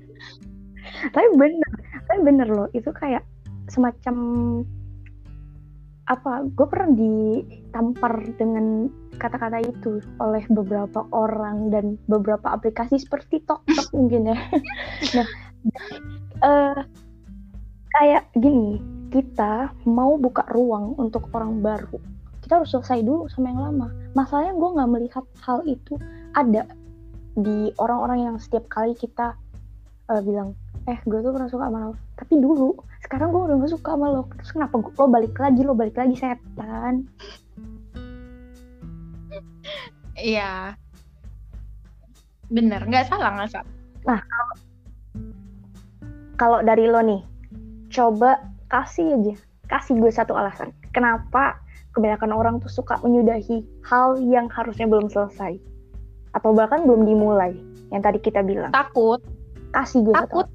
Tapi 1.15 1.29
bener 1.37 1.73
tapi 2.05 2.21
bener 2.21 2.49
loh 2.49 2.69
itu 2.77 2.93
kayak 2.93 3.25
semacam 3.73 4.17
apa 6.05 6.45
gue 6.53 6.67
pernah 6.69 6.93
ditampar 6.93 8.13
dengan 8.37 8.93
kata-kata 9.17 9.65
itu 9.65 10.05
oleh 10.21 10.45
beberapa 10.53 11.09
orang 11.17 11.73
dan 11.73 11.97
beberapa 12.13 12.53
aplikasi 12.53 13.01
seperti 13.01 13.41
TokTok 13.49 13.89
mungkin 13.97 14.37
ya. 14.37 14.39
Nah 15.17 15.29
uh, 16.45 16.81
kayak 17.97 18.29
gini 18.37 18.85
kita 19.09 19.73
mau 19.89 20.21
buka 20.21 20.45
ruang 20.53 20.93
untuk 21.01 21.33
orang 21.33 21.65
baru 21.65 21.97
kita 22.45 22.61
harus 22.61 22.77
selesai 22.77 23.01
dulu 23.01 23.25
sama 23.33 23.49
yang 23.57 23.61
lama. 23.73 23.89
Masalahnya 24.13 24.53
gue 24.61 24.75
nggak 24.77 24.91
melihat 24.93 25.25
hal 25.41 25.65
itu 25.65 25.97
ada 26.37 26.69
di 27.35 27.75
orang-orang 27.83 28.31
yang 28.31 28.37
setiap 28.39 28.71
kali 28.71 28.95
kita 28.95 29.35
uh, 30.11 30.23
bilang 30.23 30.55
eh 30.87 30.99
gue 31.03 31.19
tuh 31.19 31.33
pernah 31.33 31.51
suka 31.51 31.67
sama 31.69 31.79
lo. 31.91 31.95
Tapi 32.15 32.33
dulu 32.39 32.79
sekarang 33.03 33.33
gue 33.35 33.43
udah 33.51 33.57
gak 33.61 33.73
suka 33.73 33.91
sama 33.97 34.07
lo. 34.13 34.23
Terus 34.39 34.51
kenapa 34.53 34.75
gue, 34.79 34.93
lo 34.95 35.07
balik 35.11 35.35
lagi 35.37 35.61
lo 35.65 35.73
balik 35.75 35.97
lagi 35.97 36.15
setan? 36.17 37.09
Iya. 40.15 40.79
Bener 42.53 42.81
nggak 42.87 43.11
salah 43.11 43.35
nggak 43.35 43.51
salah. 43.51 43.73
Nah 44.07 44.21
kalau 46.35 46.61
dari 46.63 46.87
lo 46.91 47.01
nih 47.03 47.23
coba 47.91 48.43
kasih 48.67 49.15
aja 49.15 49.35
kasih 49.71 49.99
gue 50.03 50.11
satu 50.11 50.35
alasan 50.35 50.75
kenapa 50.91 51.59
kebanyakan 51.95 52.35
orang 52.35 52.55
tuh 52.59 52.71
suka 52.71 52.99
menyudahi 53.07 53.63
hal 53.87 54.19
yang 54.19 54.51
harusnya 54.51 54.91
belum 54.91 55.07
selesai 55.07 55.57
atau 56.35 56.51
bahkan 56.53 56.83
belum 56.83 57.07
dimulai 57.07 57.55
yang 57.95 58.03
tadi 58.03 58.19
kita 58.19 58.43
bilang. 58.43 58.75
Takut. 58.75 59.23
Kasih 59.71 60.03
gue 60.03 60.15
takut. 60.15 60.47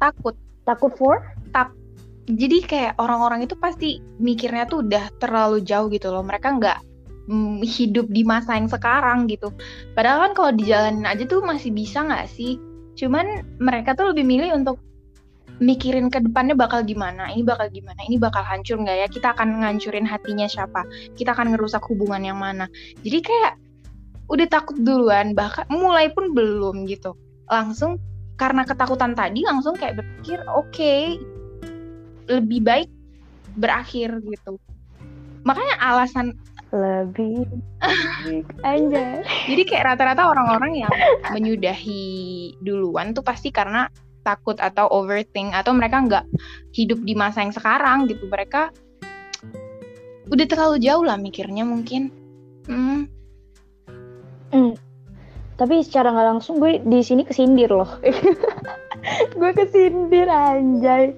Takut. 0.00 0.34
Takut 0.64 0.92
for? 0.96 1.20
Tak 1.52 1.72
jadi 2.26 2.58
kayak 2.66 2.92
orang-orang 2.98 3.46
itu 3.46 3.54
pasti 3.54 4.02
mikirnya 4.18 4.66
tuh 4.66 4.82
udah 4.82 5.14
terlalu 5.22 5.62
jauh 5.62 5.86
gitu 5.94 6.10
loh. 6.10 6.26
Mereka 6.26 6.58
nggak 6.58 6.78
mm, 7.30 7.62
hidup 7.62 8.10
di 8.10 8.26
masa 8.26 8.58
yang 8.58 8.66
sekarang 8.66 9.30
gitu. 9.30 9.54
Padahal 9.94 10.30
kan 10.30 10.32
kalau 10.34 10.50
dijalanin 10.58 11.06
aja 11.06 11.22
tuh 11.22 11.46
masih 11.46 11.70
bisa 11.70 12.02
nggak 12.02 12.26
sih? 12.26 12.58
Cuman 12.98 13.46
mereka 13.62 13.94
tuh 13.94 14.10
lebih 14.10 14.26
milih 14.26 14.58
untuk 14.58 14.82
mikirin 15.56 16.12
ke 16.12 16.20
depannya 16.20 16.52
bakal 16.52 16.84
gimana, 16.84 17.32
ini 17.32 17.40
bakal 17.40 17.72
gimana, 17.72 17.96
ini 18.04 18.20
bakal 18.20 18.44
hancur 18.44 18.76
nggak 18.76 18.96
ya, 19.04 19.08
kita 19.08 19.32
akan 19.32 19.64
ngancurin 19.64 20.04
hatinya 20.04 20.44
siapa, 20.44 20.84
kita 21.16 21.32
akan 21.32 21.56
ngerusak 21.56 21.80
hubungan 21.88 22.22
yang 22.24 22.38
mana. 22.38 22.68
Jadi 23.00 23.18
kayak 23.24 23.52
udah 24.28 24.46
takut 24.50 24.76
duluan, 24.76 25.32
bahkan 25.32 25.64
mulai 25.72 26.12
pun 26.12 26.36
belum 26.36 26.84
gitu. 26.90 27.16
Langsung 27.48 27.96
karena 28.36 28.68
ketakutan 28.68 29.16
tadi 29.16 29.40
langsung 29.48 29.72
kayak 29.80 29.96
berpikir 29.96 30.44
oke 30.52 30.68
okay, 30.68 31.16
lebih 32.28 32.60
baik 32.60 32.90
berakhir 33.56 34.20
gitu. 34.20 34.60
Makanya 35.46 35.80
alasan 35.80 36.36
lebih 36.74 37.48
aja. 38.60 39.22
Jadi 39.50 39.62
kayak 39.64 39.94
rata-rata 39.94 40.28
orang-orang 40.28 40.84
yang 40.84 40.92
menyudahi 41.32 42.04
duluan 42.60 43.16
tuh 43.16 43.24
pasti 43.24 43.48
karena 43.48 43.88
takut 44.26 44.58
atau 44.58 44.90
overthink 44.90 45.54
atau 45.54 45.70
mereka 45.70 46.02
nggak 46.02 46.24
hidup 46.74 46.98
di 47.06 47.14
masa 47.14 47.46
yang 47.46 47.54
sekarang 47.54 48.10
gitu 48.10 48.26
mereka 48.26 48.74
udah 50.26 50.46
terlalu 50.50 50.82
jauh 50.82 51.06
lah 51.06 51.14
mikirnya 51.14 51.62
mungkin 51.62 52.10
hmm. 52.66 53.06
Hmm. 54.50 54.74
tapi 55.54 55.86
secara 55.86 56.10
nggak 56.10 56.28
langsung 56.34 56.58
gue 56.58 56.82
di 56.82 57.00
sini 57.06 57.22
kesindir 57.22 57.70
loh 57.70 58.02
gue 59.38 59.50
kesindir 59.54 60.26
anjay 60.26 61.14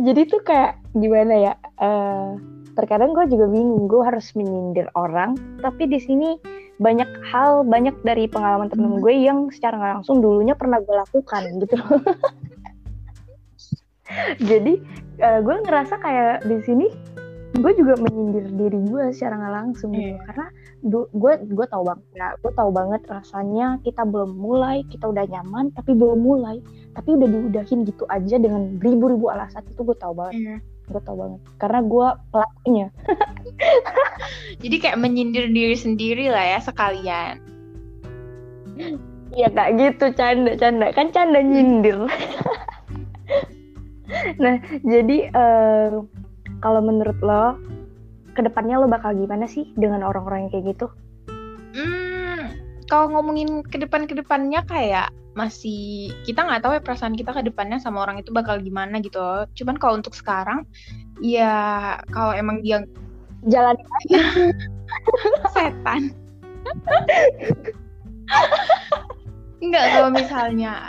jadi 0.00 0.20
tuh 0.24 0.40
kayak 0.40 0.80
gimana 0.96 1.34
ya 1.36 1.52
uh, 1.84 2.40
terkadang 2.76 3.12
gue 3.12 3.28
juga 3.28 3.48
bingung 3.48 3.88
gue 3.88 4.02
harus 4.04 4.32
menyindir 4.32 4.88
orang 4.96 5.36
tapi 5.60 5.88
di 5.88 6.00
sini 6.00 6.40
banyak 6.76 7.08
hal 7.32 7.64
banyak 7.64 7.96
dari 8.04 8.28
pengalaman 8.28 8.68
temen 8.68 8.96
hmm. 8.96 9.02
gue 9.04 9.14
yang 9.16 9.38
secara 9.48 9.80
nggak 9.80 9.92
langsung 10.00 10.20
dulunya 10.20 10.52
pernah 10.52 10.80
gue 10.80 10.92
lakukan 10.92 11.42
gitu 11.64 11.76
jadi 14.50 14.74
uh, 15.22 15.40
gue 15.42 15.56
ngerasa 15.66 15.94
kayak 16.00 16.44
di 16.46 16.58
sini 16.64 16.86
gue 17.56 17.72
juga 17.72 17.96
menyindir 17.96 18.52
diri 18.52 18.80
gue 18.84 19.04
secara 19.16 19.40
nggak 19.40 19.54
langsung 19.54 19.90
gitu. 19.96 20.12
Yeah. 20.12 20.24
karena 20.28 20.46
gue 20.92 21.32
gue 21.56 21.66
tahu 21.72 21.82
banget 21.88 22.06
ya 22.12 22.28
gue 22.44 22.52
tahu 22.52 22.70
banget 22.70 23.00
rasanya 23.08 23.80
kita 23.80 24.04
belum 24.04 24.36
mulai 24.36 24.84
kita 24.92 25.08
udah 25.08 25.24
nyaman 25.24 25.72
tapi 25.72 25.96
belum 25.96 26.20
mulai. 26.20 26.60
Tapi 26.92 27.16
udah 27.16 27.28
diudahin 27.28 27.84
gitu 27.84 28.04
aja 28.08 28.36
dengan 28.40 28.76
ribu-ribu 28.80 29.32
alasan 29.32 29.64
itu 29.68 29.80
gue 29.84 29.96
tahu 29.96 30.12
banget. 30.16 30.36
Yeah 30.36 30.60
gue 30.86 31.02
tau 31.02 31.18
banget. 31.18 31.40
Karena 31.58 31.80
gue 31.82 32.08
pelakunya. 32.30 32.86
Jadi 34.62 34.76
kayak 34.78 34.98
menyindir 35.02 35.50
diri 35.50 35.74
sendiri 35.74 36.30
lah 36.30 36.56
ya 36.56 36.58
sekalian. 36.62 37.42
Iya 39.34 39.48
kak 39.50 39.68
gitu 39.76 40.06
canda 40.14 40.54
canda 40.54 40.92
kan 40.94 41.10
canda 41.10 41.42
nyindir 41.42 42.06
nah 44.42 44.60
jadi 44.86 45.30
uh, 45.34 46.02
kalau 46.62 46.80
menurut 46.82 47.18
lo 47.20 47.58
ke 48.36 48.44
depannya 48.44 48.78
lo 48.78 48.86
bakal 48.86 49.16
gimana 49.16 49.48
sih 49.48 49.72
dengan 49.74 50.04
orang-orang 50.04 50.46
yang 50.46 50.50
kayak 50.52 50.66
gitu 50.76 50.86
hmm, 51.74 52.42
kalau 52.86 53.10
ngomongin 53.10 53.66
ke 53.66 53.80
depan 53.80 54.06
ke 54.06 54.14
depannya 54.14 54.62
kayak 54.68 55.10
masih 55.36 56.10
kita 56.24 56.48
nggak 56.48 56.64
tahu 56.64 56.72
ya 56.80 56.82
perasaan 56.82 57.12
kita 57.12 57.36
ke 57.36 57.44
depannya 57.44 57.76
sama 57.76 58.08
orang 58.08 58.24
itu 58.24 58.32
bakal 58.32 58.56
gimana 58.56 59.04
gitu 59.04 59.20
loh. 59.20 59.44
Cuman 59.52 59.76
kalau 59.76 60.00
untuk 60.00 60.16
sekarang 60.16 60.64
ya 61.20 62.00
kalau 62.08 62.32
emang 62.32 62.64
dia 62.64 62.88
jalan 63.44 63.76
aja 64.00 64.22
setan. 65.52 66.16
Enggak 69.60 69.86
kalau 69.92 70.10
misalnya 70.10 70.88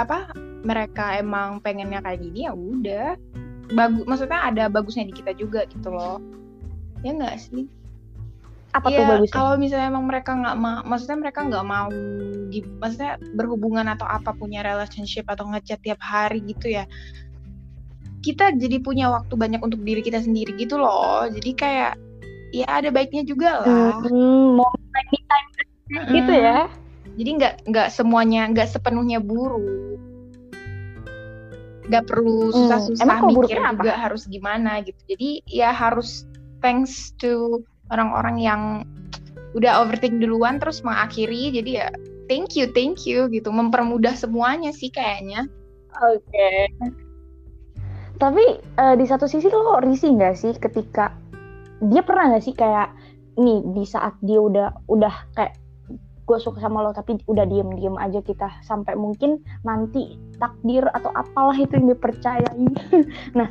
apa 0.00 0.32
mereka 0.64 1.14
emang 1.20 1.60
pengennya 1.60 2.00
kayak 2.00 2.20
gini 2.24 2.48
ya 2.48 2.52
udah 2.56 3.08
bagus 3.72 4.04
maksudnya 4.04 4.40
ada 4.44 4.64
bagusnya 4.68 5.08
di 5.08 5.14
kita 5.14 5.32
juga 5.36 5.64
gitu 5.68 5.88
loh 5.92 6.20
ya 7.04 7.12
enggak 7.12 7.36
sih 7.40 7.68
apa 8.74 8.90
ya, 8.90 8.98
tuh 8.98 9.04
bagusnya? 9.06 9.34
Kalau 9.38 9.54
misalnya 9.54 9.86
emang 9.86 10.06
mereka 10.10 10.34
nggak 10.34 10.56
mau, 10.58 10.82
maksudnya 10.82 11.18
mereka 11.22 11.46
nggak 11.46 11.62
mau, 11.62 11.88
maksudnya 12.82 13.22
berhubungan 13.38 13.86
atau 13.86 14.02
apa 14.02 14.34
punya 14.34 14.66
relationship 14.66 15.30
atau 15.30 15.46
ngechat 15.46 15.78
tiap 15.78 16.02
hari 16.02 16.42
gitu 16.42 16.74
ya, 16.74 16.82
kita 18.24 18.50
jadi 18.58 18.82
punya 18.82 19.14
waktu 19.14 19.30
banyak 19.38 19.62
untuk 19.62 19.78
diri 19.86 20.02
kita 20.02 20.18
sendiri 20.18 20.58
gitu 20.58 20.74
loh. 20.74 21.30
Jadi 21.30 21.54
kayak 21.54 21.94
ya 22.50 22.66
ada 22.66 22.90
baiknya 22.90 23.22
juga 23.22 23.62
lah. 23.62 24.00
Hmm, 24.02 24.58
mau 24.58 24.74
time 24.90 25.22
time 25.22 25.48
hmm. 25.94 26.10
gitu 26.10 26.32
ya. 26.34 26.66
Jadi 27.14 27.30
nggak 27.38 27.54
nggak 27.70 27.88
semuanya 27.94 28.50
nggak 28.50 28.74
sepenuhnya 28.74 29.22
buruk. 29.22 30.02
Nggak 31.88 32.04
perlu 32.08 32.48
susah-susah 32.52 33.04
hmm. 33.04 33.28
mikir 33.32 33.58
juga 33.60 33.92
apa? 33.92 34.02
harus 34.08 34.22
gimana 34.28 34.80
gitu. 34.84 35.00
Jadi 35.08 35.44
ya 35.48 35.70
harus 35.70 36.24
thanks 36.64 37.12
to 37.20 37.60
orang-orang 37.92 38.40
yang 38.40 38.62
udah 39.54 39.86
overthink 39.86 40.18
duluan 40.18 40.58
terus 40.58 40.82
mengakhiri 40.82 41.54
jadi 41.54 41.70
ya 41.70 41.88
thank 42.26 42.58
you 42.58 42.66
thank 42.74 43.06
you 43.06 43.30
gitu 43.30 43.48
mempermudah 43.54 44.12
semuanya 44.18 44.74
sih 44.74 44.90
kayaknya 44.90 45.46
oke 45.94 46.18
okay. 46.26 46.66
tapi 48.18 48.58
uh, 48.82 48.98
di 48.98 49.06
satu 49.06 49.30
sisi 49.30 49.46
lo 49.46 49.78
risih 49.78 50.18
nggak 50.18 50.34
sih 50.34 50.52
ketika 50.58 51.14
dia 51.86 52.02
pernah 52.02 52.34
nggak 52.34 52.44
sih 52.44 52.54
kayak 52.54 52.90
nih 53.38 53.62
di 53.74 53.84
saat 53.86 54.14
dia 54.26 54.42
udah 54.42 54.74
udah 54.90 55.14
kayak 55.38 55.54
gue 56.24 56.38
suka 56.40 56.58
sama 56.60 56.80
lo 56.80 56.96
tapi 56.96 57.20
udah 57.28 57.44
diem 57.44 57.68
diem 57.76 57.96
aja 58.00 58.20
kita. 58.24 58.48
Sampai 58.64 58.96
mungkin 58.96 59.44
nanti 59.62 60.16
takdir 60.40 60.88
atau 60.92 61.12
apalah 61.12 61.56
itu 61.56 61.76
yang 61.76 61.92
dipercayai. 61.92 62.64
Nah 63.38 63.48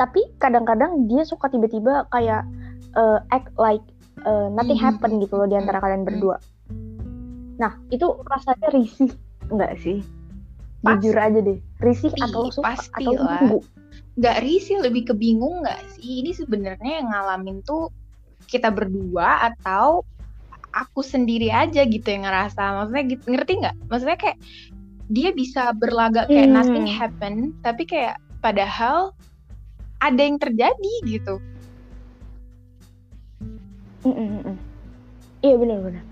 tapi 0.00 0.32
kadang-kadang 0.40 1.10
dia 1.12 1.28
suka 1.28 1.52
tiba-tiba 1.52 2.08
kayak 2.08 2.48
uh, 2.96 3.20
act 3.28 3.52
like 3.60 3.84
uh, 4.24 4.48
nothing 4.48 4.80
mm 4.80 4.88
-hmm. 4.88 4.96
happen 4.96 5.20
gitu 5.20 5.36
loh 5.36 5.44
di 5.44 5.60
antara 5.60 5.76
kalian 5.82 6.08
berdua. 6.08 6.40
nah 7.60 7.76
itu 7.92 8.08
rasanya 8.24 8.72
risih 8.72 9.12
enggak 9.52 9.76
sih? 9.84 10.00
Jujur 10.80 11.12
aja 11.12 11.44
deh. 11.44 11.60
Risih 11.84 12.08
atau 12.16 12.48
lo 12.48 12.50
suka 12.54 12.72
pasti 12.72 13.04
atau 13.04 13.20
nunggu 13.20 13.60
nggak 14.20 14.38
risih 14.42 14.80
lebih 14.82 15.12
ke 15.12 15.14
bingung 15.16 15.62
nggak 15.62 15.80
sih? 15.96 16.24
Ini 16.24 16.32
sebenarnya 16.32 17.04
yang 17.04 17.08
ngalamin 17.12 17.60
tuh 17.62 17.92
kita 18.50 18.72
berdua 18.72 19.52
atau 19.52 20.02
aku 20.72 21.02
sendiri 21.02 21.50
aja 21.50 21.82
gitu 21.84 22.06
yang 22.06 22.26
ngerasa 22.26 22.62
maksudnya 22.82 23.04
gitu 23.10 23.24
ngerti 23.30 23.52
nggak 23.60 23.76
maksudnya 23.90 24.18
kayak 24.18 24.38
dia 25.10 25.34
bisa 25.34 25.74
berlagak 25.74 26.30
kayak 26.30 26.48
Hmm. 26.50 26.56
nothing 26.56 26.86
happen 26.86 27.34
tapi 27.66 27.82
kayak 27.82 28.16
padahal 28.38 29.10
ada 30.00 30.20
yang 30.22 30.38
terjadi 30.38 30.94
gitu 31.04 31.38
Mm, 34.00 34.16
mm, 34.16 34.40
mm. 34.48 34.56
Iya 35.44 35.54
benar-benar. 35.60 36.04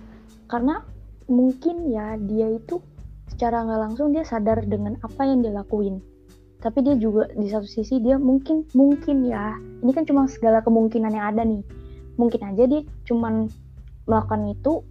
Karena 0.44 0.84
mungkin 1.28 1.88
ya 1.88 2.20
dia 2.20 2.52
itu 2.52 2.80
secara 3.32 3.64
nggak 3.64 3.80
langsung 3.80 4.12
dia 4.12 4.24
sadar 4.28 4.60
dengan 4.64 4.96
apa 5.00 5.24
yang 5.24 5.40
dia 5.40 5.56
lakuin. 5.56 6.00
Tapi 6.60 6.84
dia 6.84 7.00
juga 7.00 7.32
di 7.32 7.48
satu 7.48 7.64
sisi 7.64 7.96
dia 8.02 8.20
mungkin 8.20 8.68
mungkin 8.76 9.24
ya 9.24 9.56
ini 9.80 9.90
kan 9.96 10.04
cuma 10.04 10.28
segala 10.28 10.60
kemungkinan 10.60 11.16
yang 11.16 11.26
ada 11.32 11.48
nih. 11.48 11.64
Mungkin 12.20 12.40
aja 12.44 12.64
dia 12.68 12.82
cuman 13.08 13.48
melakukan 14.08 14.48
itu 14.48 14.82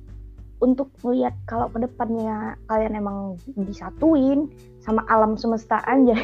untuk 0.57 0.89
melihat 1.05 1.33
kalau 1.45 1.69
ke 1.69 1.77
depannya 1.81 2.57
kalian 2.65 2.97
emang 2.97 3.17
disatuin 3.57 4.49
sama 4.81 5.05
alam 5.05 5.37
semesta 5.37 5.81
aja. 5.85 6.17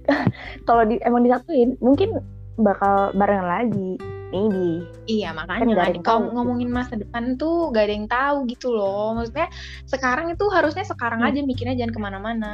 kalau 0.68 0.82
di, 0.86 0.98
emang 1.02 1.22
disatuin 1.22 1.74
mungkin 1.78 2.18
bakal 2.58 3.10
barengan 3.14 3.48
lagi. 3.48 3.98
Maybe. 4.34 4.82
Iya 5.06 5.30
Kan 5.30 5.46
makanya 5.46 5.74
kan 5.78 6.02
kalau 6.02 6.34
ngomongin 6.34 6.66
masa 6.66 6.98
depan 6.98 7.38
tuh 7.38 7.70
gak 7.70 7.86
ada 7.86 7.94
yang 7.94 8.10
tahu 8.10 8.36
gitu 8.50 8.74
loh 8.74 9.14
maksudnya 9.14 9.46
sekarang 9.86 10.26
itu 10.34 10.42
harusnya 10.50 10.82
sekarang 10.82 11.22
Hmm. 11.22 11.30
aja 11.30 11.38
mikirnya 11.46 11.78
jangan 11.78 11.94
ke 11.94 12.00
mana-mana 12.02 12.50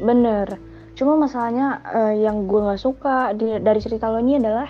Bener. 0.00 0.60
Cuma 0.92 1.16
masalahnya 1.16 1.80
eh, 1.88 2.14
yang 2.24 2.44
gue 2.44 2.60
nggak 2.60 2.80
suka 2.80 3.32
di- 3.32 3.60
dari 3.60 3.80
cerita 3.80 4.12
lo 4.12 4.20
ini 4.20 4.36
adalah 4.36 4.68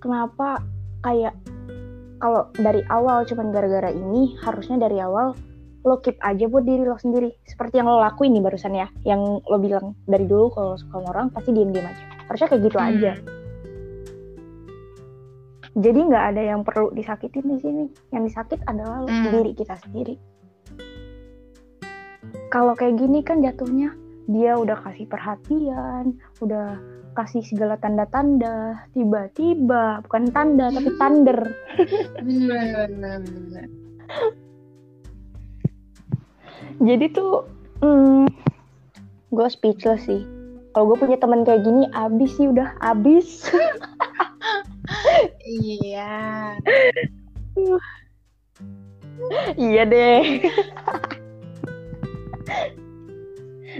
kenapa 0.00 0.64
kayak 1.04 1.36
kalau 2.16 2.48
dari 2.56 2.80
awal 2.88 3.28
cuman 3.28 3.52
gara-gara 3.52 3.92
ini 3.92 4.36
harusnya 4.40 4.80
dari 4.80 5.00
awal 5.00 5.36
lo 5.86 6.02
keep 6.02 6.18
aja 6.18 6.50
buat 6.50 6.66
diri 6.66 6.82
lo 6.82 6.98
sendiri. 6.98 7.30
Seperti 7.46 7.78
yang 7.78 7.86
lo 7.86 8.02
lakuin 8.02 8.34
nih 8.34 8.42
barusan 8.42 8.74
ya, 8.74 8.90
yang 9.06 9.38
lo 9.38 9.56
bilang 9.62 9.94
dari 10.02 10.26
dulu 10.26 10.50
kalau 10.50 10.74
suka 10.74 10.98
sama 10.98 11.08
orang 11.14 11.26
pasti 11.30 11.54
diem-diem 11.54 11.86
aja. 11.86 12.04
Harusnya 12.26 12.48
kayak 12.50 12.62
gitu 12.66 12.78
Hmm. 12.82 12.88
aja. 12.90 13.12
Jadi 15.76 16.00
nggak 16.08 16.24
ada 16.32 16.42
yang 16.42 16.60
perlu 16.64 16.88
disakitin 16.90 17.44
di 17.52 17.56
sini. 17.60 17.84
Yang 18.10 18.22
disakit 18.32 18.60
adalah 18.66 19.04
lo 19.04 19.08
Hmm. 19.12 19.30
sendiri 19.30 19.50
kita 19.54 19.76
sendiri. 19.78 20.16
Kalau 22.50 22.72
kayak 22.74 22.96
gini 22.98 23.20
kan 23.22 23.44
jatuhnya 23.44 23.92
dia 24.26 24.58
udah 24.58 24.74
kasih 24.82 25.06
perhatian, 25.06 26.18
udah 26.42 26.80
kasih 27.16 27.40
segala 27.40 27.80
tanda-tanda, 27.80 28.84
tiba-tiba 28.92 30.04
bukan 30.04 30.28
tanda 30.30 30.68
tapi 30.68 30.90
thunder. 31.00 31.40
Jadi 36.76 37.08
tuh, 37.08 37.48
hmm, 37.80 38.28
gue 39.32 39.48
speechless 39.48 40.04
sih. 40.04 40.28
Kalau 40.76 40.92
gue 40.92 41.00
punya 41.00 41.16
teman 41.16 41.40
kayak 41.40 41.64
gini, 41.64 41.88
abis 41.96 42.36
sih 42.36 42.52
udah 42.52 42.76
abis. 42.84 43.48
Iya. 45.46 46.58
iya 49.54 49.82
deh. 49.86 50.50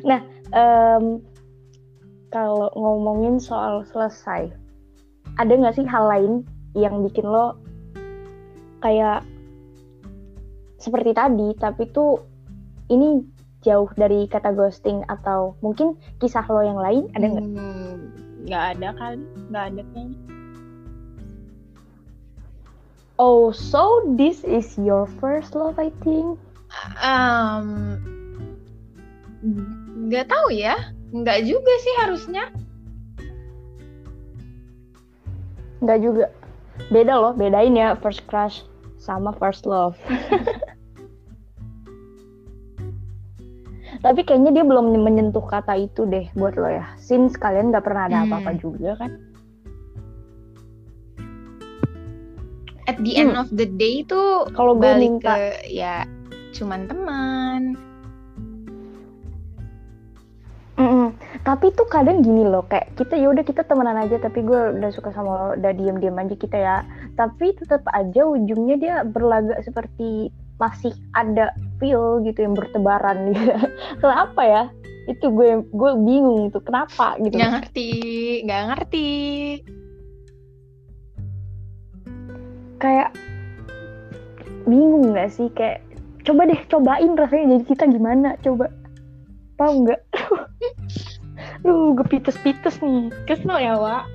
nah, 0.09 0.23
em, 0.55 1.19
kalau 2.37 2.69
ngomongin 2.77 3.41
soal 3.41 3.81
selesai, 3.89 4.53
ada 5.41 5.53
nggak 5.57 5.73
sih 5.73 5.89
hal 5.89 6.05
lain 6.05 6.45
yang 6.77 7.01
bikin 7.01 7.25
lo 7.25 7.57
kayak 8.85 9.25
seperti 10.77 11.17
tadi, 11.17 11.57
tapi 11.57 11.89
tuh 11.97 12.21
ini 12.93 13.25
jauh 13.65 13.89
dari 13.97 14.29
kata 14.29 14.53
ghosting 14.53 15.01
atau 15.09 15.57
mungkin 15.65 15.97
kisah 16.21 16.45
lo 16.53 16.61
yang 16.61 16.77
lain 16.77 17.09
ada 17.17 17.25
nggak? 17.25 17.47
Hmm, 17.57 17.97
nggak 18.45 18.65
ada 18.77 18.89
kali, 19.01 19.25
nggak 19.49 19.65
ada 19.73 19.83
kayaknya. 19.97 20.19
Oh, 23.17 23.49
so 23.49 24.05
this 24.13 24.45
is 24.45 24.77
your 24.77 25.09
first 25.25 25.57
love, 25.57 25.81
I 25.81 25.89
think. 26.05 26.37
Um, 27.01 27.97
nggak 30.13 30.29
tahu 30.29 30.53
ya, 30.53 30.77
nggak 31.23 31.41
juga 31.47 31.73
sih 31.81 31.95
harusnya. 32.05 32.45
Nggak 35.81 35.99
juga. 36.03 36.27
Beda 36.93 37.17
loh, 37.17 37.33
bedain 37.33 37.73
ya 37.73 37.97
first 38.01 38.25
crush 38.29 38.65
sama 39.01 39.33
first 39.37 39.65
love. 39.65 39.97
Tapi 44.05 44.21
kayaknya 44.23 44.61
dia 44.61 44.65
belum 44.67 44.93
menyentuh 44.93 45.43
kata 45.43 45.73
itu 45.79 46.05
deh 46.05 46.29
buat 46.37 46.55
lo 46.55 46.69
ya. 46.69 46.85
Since 47.01 47.41
kalian 47.41 47.73
nggak 47.73 47.87
pernah 47.87 48.07
ada 48.07 48.19
Hmm. 48.23 48.29
apa-apa 48.29 48.53
juga 48.61 48.93
kan. 49.01 49.11
At 52.87 53.03
the 53.03 53.19
end 53.19 53.35
of 53.35 53.51
the 53.51 53.67
day 53.67 54.07
tuh 54.07 54.47
Kalau 54.55 54.79
gue 54.79 54.87
balik 54.87 55.19
minta 55.19 55.35
ke 55.35 55.67
ya 55.67 56.07
cuman 56.55 56.87
teman. 56.87 57.75
Tapi 61.43 61.75
tuh 61.75 61.89
kadang 61.91 62.25
gini 62.25 62.47
loh, 62.47 62.65
kayak 62.71 62.95
kita 62.97 63.19
ya 63.19 63.29
udah 63.33 63.45
kita 63.45 63.67
temenan 63.67 63.99
aja, 63.99 64.17
tapi 64.23 64.41
gue 64.47 64.79
udah 64.79 64.91
suka 64.95 65.11
sama 65.13 65.31
lo, 65.33 65.47
udah 65.59 65.73
diem-diem 65.75 66.17
aja 66.17 66.35
kita 66.39 66.57
ya. 66.57 66.77
Tapi 67.19 67.53
tetap 67.59 67.83
aja 67.93 68.23
ujungnya 68.25 68.77
dia 68.79 68.95
berlagak 69.05 69.61
seperti 69.67 70.31
masih 70.57 70.93
ada 71.13 71.53
feel 71.77 72.25
gitu 72.25 72.47
yang 72.47 72.57
bertebaran 72.57 73.33
gitu. 73.33 73.53
Kenapa 74.03 74.43
ya? 74.45 74.63
Itu 75.07 75.31
gue 75.31 75.63
gue 75.71 75.93
bingung 76.03 76.51
tuh 76.51 76.63
kenapa 76.67 77.15
gitu. 77.23 77.39
Nggak 77.39 77.53
ngerti, 77.63 77.91
nggak 78.43 78.63
ngerti. 78.75 79.11
Kayak 82.83 83.15
bingung 84.67 85.15
nggak 85.15 85.31
sih 85.31 85.47
kayak 85.55 85.87
coba 86.27 86.51
deh 86.51 86.59
cobain 86.67 87.15
rasanya 87.15 87.55
jadi 87.55 87.65
kita 87.71 87.85
gimana 87.87 88.35
coba 88.43 88.67
tahu 89.55 89.87
nggak? 89.87 90.03
Lu 91.67 91.99
gepites-pites 91.99 92.79
nih. 92.79 93.11
Kesel 93.27 93.59
ya, 93.59 93.75
Wak. 93.75 94.07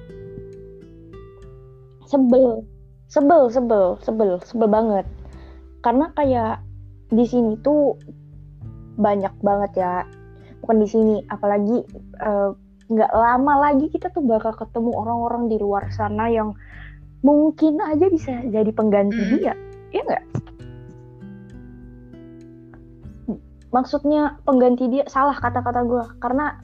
sebel 2.11 2.67
sebel 3.07 3.47
sebel 3.47 3.95
sebel 4.03 4.31
sebel 4.43 4.67
banget 4.67 5.07
karena 5.79 6.11
kayak 6.19 6.59
di 7.07 7.23
sini 7.23 7.55
tuh 7.63 7.95
banyak 8.99 9.31
banget 9.39 9.71
ya 9.79 9.93
bukan 10.59 10.77
di 10.83 10.87
sini 10.91 11.15
apalagi 11.31 11.87
eh, 12.19 12.49
nggak 12.91 13.11
lama 13.15 13.71
lagi 13.71 13.87
kita 13.87 14.11
tuh 14.11 14.23
bakal 14.27 14.51
ketemu 14.51 14.91
orang-orang 14.91 15.47
di 15.47 15.55
luar 15.55 15.87
sana 15.95 16.27
yang 16.27 16.51
mungkin 17.23 17.79
aja 17.79 18.11
bisa 18.11 18.43
jadi 18.51 18.71
pengganti 18.75 19.15
Mm. 19.15 19.31
dia 19.39 19.53
ya 19.95 20.01
nggak 20.03 20.23
maksudnya 23.71 24.35
pengganti 24.43 24.91
dia 24.91 25.07
salah 25.07 25.35
kata-kata 25.39 25.87
gue 25.87 26.03
karena 26.19 26.59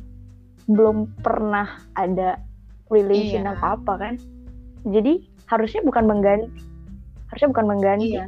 belum 0.68 1.10
pernah 1.24 1.82
ada 1.96 2.40
relation 2.92 3.44
Iya. 3.44 3.56
apa 3.56 3.68
apa 3.80 3.94
kan? 4.00 4.14
Jadi 4.88 5.24
harusnya 5.48 5.82
bukan 5.84 6.04
mengganti. 6.08 6.48
Harusnya 7.32 7.50
bukan 7.52 7.68
mengganti. 7.68 8.16
Iya. 8.16 8.28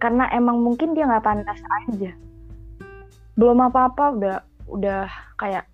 karena 0.00 0.32
emang 0.32 0.64
mungkin 0.64 0.96
dia 0.96 1.04
nggak 1.04 1.28
pantas 1.28 1.60
aja. 1.84 2.16
Belum 3.36 3.60
apa 3.60 3.92
apa 3.92 4.16
udah 4.16 4.36
udah 4.72 5.04
kayak 5.36 5.68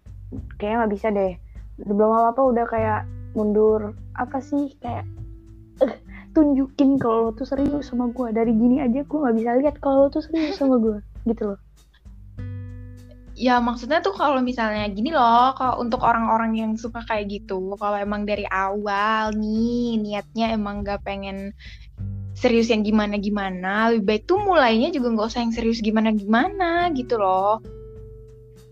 kayaknya 0.59 0.83
nggak 0.83 0.93
bisa 0.99 1.07
deh. 1.15 1.33
Belum 1.79 2.11
apa 2.11 2.35
apa 2.35 2.43
udah 2.43 2.65
kayak 2.67 3.01
mundur. 3.39 3.95
Apa 4.19 4.43
sih? 4.43 4.75
Kayak 4.83 5.07
eh 5.79 5.95
tunjukin 6.35 6.99
kalau 6.99 7.31
lo 7.31 7.31
tuh 7.33 7.47
serius 7.47 7.87
sama 7.87 8.11
gue 8.11 8.29
dari 8.35 8.51
gini 8.51 8.83
aja 8.83 9.01
gue 9.01 9.19
nggak 9.23 9.37
bisa 9.39 9.51
lihat 9.63 9.77
kalau 9.79 10.05
lo 10.05 10.09
tuh 10.11 10.21
serius 10.21 10.59
sama 10.59 10.77
gue 10.77 10.99
gitu 11.31 11.55
loh 11.55 11.59
Ya 13.37 13.61
maksudnya 13.61 14.01
tuh 14.01 14.16
kalau 14.16 14.40
misalnya 14.40 14.88
gini 14.88 15.12
loh, 15.12 15.53
kalau 15.53 15.85
untuk 15.85 16.01
orang-orang 16.01 16.57
yang 16.57 16.72
suka 16.81 17.05
kayak 17.05 17.29
gitu, 17.29 17.77
kalau 17.77 18.01
emang 18.01 18.25
dari 18.25 18.49
awal 18.49 19.37
nih 19.37 20.01
niatnya 20.01 20.57
emang 20.57 20.81
gak 20.81 21.05
pengen 21.05 21.53
serius 22.33 22.72
yang 22.72 22.81
gimana-gimana, 22.81 23.92
lebih 23.92 24.05
baik 24.09 24.22
tuh 24.25 24.40
mulainya 24.40 24.92
juga 24.92 25.09
nggak 25.12 25.29
usah 25.33 25.40
yang 25.44 25.53
serius 25.57 25.81
gimana-gimana 25.81 26.92
gitu 26.92 27.16
loh. 27.16 27.61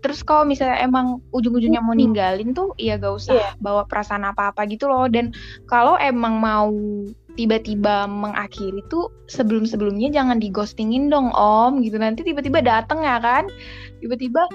Terus 0.05 0.21
kalau 0.21 0.45
misalnya 0.45 0.85
emang 0.85 1.17
ujung-ujungnya 1.33 1.81
mau 1.81 1.97
ninggalin 1.97 2.53
tuh, 2.53 2.77
ya 2.77 3.01
gak 3.01 3.17
usah 3.17 3.33
Iya. 3.33 3.49
bawa 3.57 3.89
perasaan 3.89 4.21
apa-apa 4.21 4.69
gitu 4.69 4.85
loh. 4.85 5.09
Dan 5.09 5.33
kalau 5.65 5.97
emang 5.97 6.37
mau 6.37 6.69
tiba-tiba 7.35 8.07
mengakhiri 8.07 8.79
tuh 8.87 9.11
sebelum-sebelumnya 9.27 10.11
jangan 10.11 10.39
di 10.39 10.47
ghostingin 10.49 11.11
dong 11.11 11.31
om 11.35 11.83
gitu. 11.83 11.99
Nanti 11.99 12.23
tiba-tiba 12.23 12.63
dateng 12.63 13.03
ya 13.03 13.19
kan? 13.19 13.51
Tiba-tiba 13.99 14.47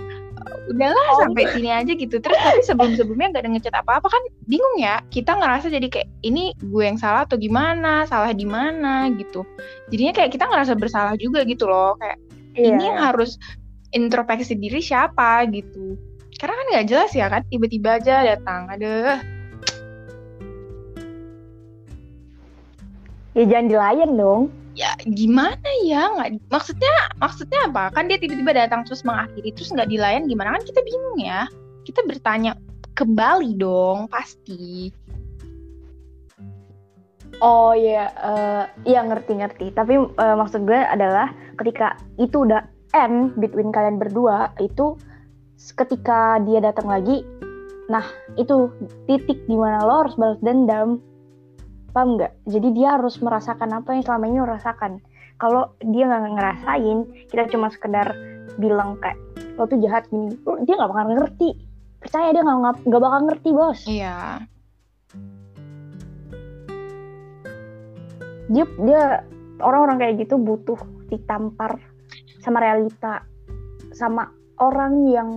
udahlah 0.73 1.07
oh. 1.17 1.19
sampai 1.25 1.45
sini 1.53 1.69
aja 1.69 1.93
gitu. 1.93 2.17
Terus 2.19 2.41
tapi 2.41 2.61
sebelum-sebelumnya 2.65 3.37
nggak 3.37 3.43
ada 3.45 3.51
ngechat 3.53 3.75
apa-apa 3.77 4.09
kan 4.09 4.23
bingung 4.49 4.77
ya. 4.81 5.05
Kita 5.13 5.37
ngerasa 5.37 5.69
jadi 5.69 5.87
kayak 5.93 6.09
ini 6.25 6.57
gue 6.57 6.83
yang 6.85 6.97
salah 6.97 7.29
atau 7.29 7.37
gimana? 7.37 8.09
Salah 8.09 8.33
di 8.33 8.49
mana? 8.49 9.13
gitu. 9.15 9.45
Jadinya 9.93 10.17
kayak 10.17 10.31
kita 10.33 10.49
ngerasa 10.49 10.73
bersalah 10.81 11.15
juga 11.21 11.45
gitu 11.45 11.69
loh. 11.69 11.95
Kayak 12.01 12.19
yeah. 12.57 12.73
ini 12.75 12.83
yang 12.89 12.99
harus 12.99 13.37
introspeksi 13.93 14.57
diri 14.57 14.81
siapa? 14.81 15.45
gitu. 15.53 16.01
Karena 16.41 16.57
kan 16.57 16.67
nggak 16.73 16.87
jelas 16.89 17.13
ya 17.13 17.27
kan? 17.29 17.45
Tiba-tiba 17.53 18.01
aja 18.01 18.25
datang 18.25 18.73
ada 18.73 19.21
ya 23.37 23.45
jangan 23.47 23.67
dilayan 23.71 24.11
dong. 24.17 24.43
Ya 24.79 24.95
gimana 25.03 25.71
ya? 25.85 26.11
Nggak 26.15 26.41
maksudnya 26.49 26.93
maksudnya 27.19 27.61
apa? 27.69 27.91
Kan 27.95 28.07
dia 28.07 28.17
tiba-tiba 28.17 28.55
datang 28.55 28.87
terus 28.87 29.03
mengakhiri 29.03 29.51
terus 29.53 29.71
nggak 29.75 29.91
dilayan 29.91 30.31
gimana? 30.31 30.57
Kan 30.57 30.65
kita 30.65 30.81
bingung 30.87 31.19
ya. 31.21 31.47
Kita 31.85 32.07
bertanya 32.07 32.55
kembali 32.95 33.59
dong 33.59 34.07
pasti. 34.09 34.95
Oh 37.41 37.73
ya 37.73 38.11
uh, 38.21 38.65
ya 38.87 39.01
ngerti-ngerti. 39.05 39.73
Tapi 39.75 39.95
uh, 39.97 40.37
maksud 40.39 40.65
gue 40.69 40.77
adalah 40.77 41.33
ketika 41.59 41.99
itu 42.17 42.45
udah 42.47 42.65
end 42.95 43.39
between 43.39 43.71
kalian 43.71 43.99
berdua 43.99 44.51
itu 44.59 44.99
ketika 45.77 46.41
dia 46.43 46.59
datang 46.63 46.89
lagi 46.89 47.23
nah 47.91 48.07
itu 48.39 48.71
titik 49.11 49.45
di 49.51 49.57
mana 49.59 49.83
lo 49.83 50.07
harus 50.07 50.15
balas 50.15 50.39
dendam 50.47 51.03
paham 51.91 52.17
nggak? 52.19 52.33
Jadi 52.47 52.69
dia 52.75 52.99
harus 52.99 53.19
merasakan 53.19 53.71
apa 53.77 53.95
yang 53.95 54.03
selama 54.07 54.25
ini 54.31 54.37
lo 54.41 54.49
rasakan. 54.49 54.93
Kalau 55.41 55.75
dia 55.81 56.05
nggak 56.07 56.35
ngerasain 56.37 56.99
kita 57.33 57.49
cuma 57.51 57.73
sekedar 57.73 58.13
bilang 58.61 59.01
kayak 59.01 59.19
lo 59.57 59.67
tuh 59.67 59.81
jahat 59.83 60.07
gini. 60.09 60.37
Dia 60.67 60.75
nggak 60.79 60.91
bakal 60.91 61.07
ngerti. 61.17 61.51
Percaya 62.01 62.29
dia 62.33 62.43
nggak 62.45 62.87
nggak 62.87 63.03
bakal 63.03 63.21
ngerti 63.29 63.49
bos. 63.53 63.81
Iya. 63.89 64.17
Dia 68.51 68.65
dia 68.83 69.03
orang-orang 69.63 69.97
kayak 70.01 70.15
gitu 70.27 70.41
butuh 70.41 70.81
ditampar 71.13 71.79
sama 72.41 72.59
realita 72.63 73.23
sama 73.93 74.33
orang 74.61 75.09
yang 75.11 75.31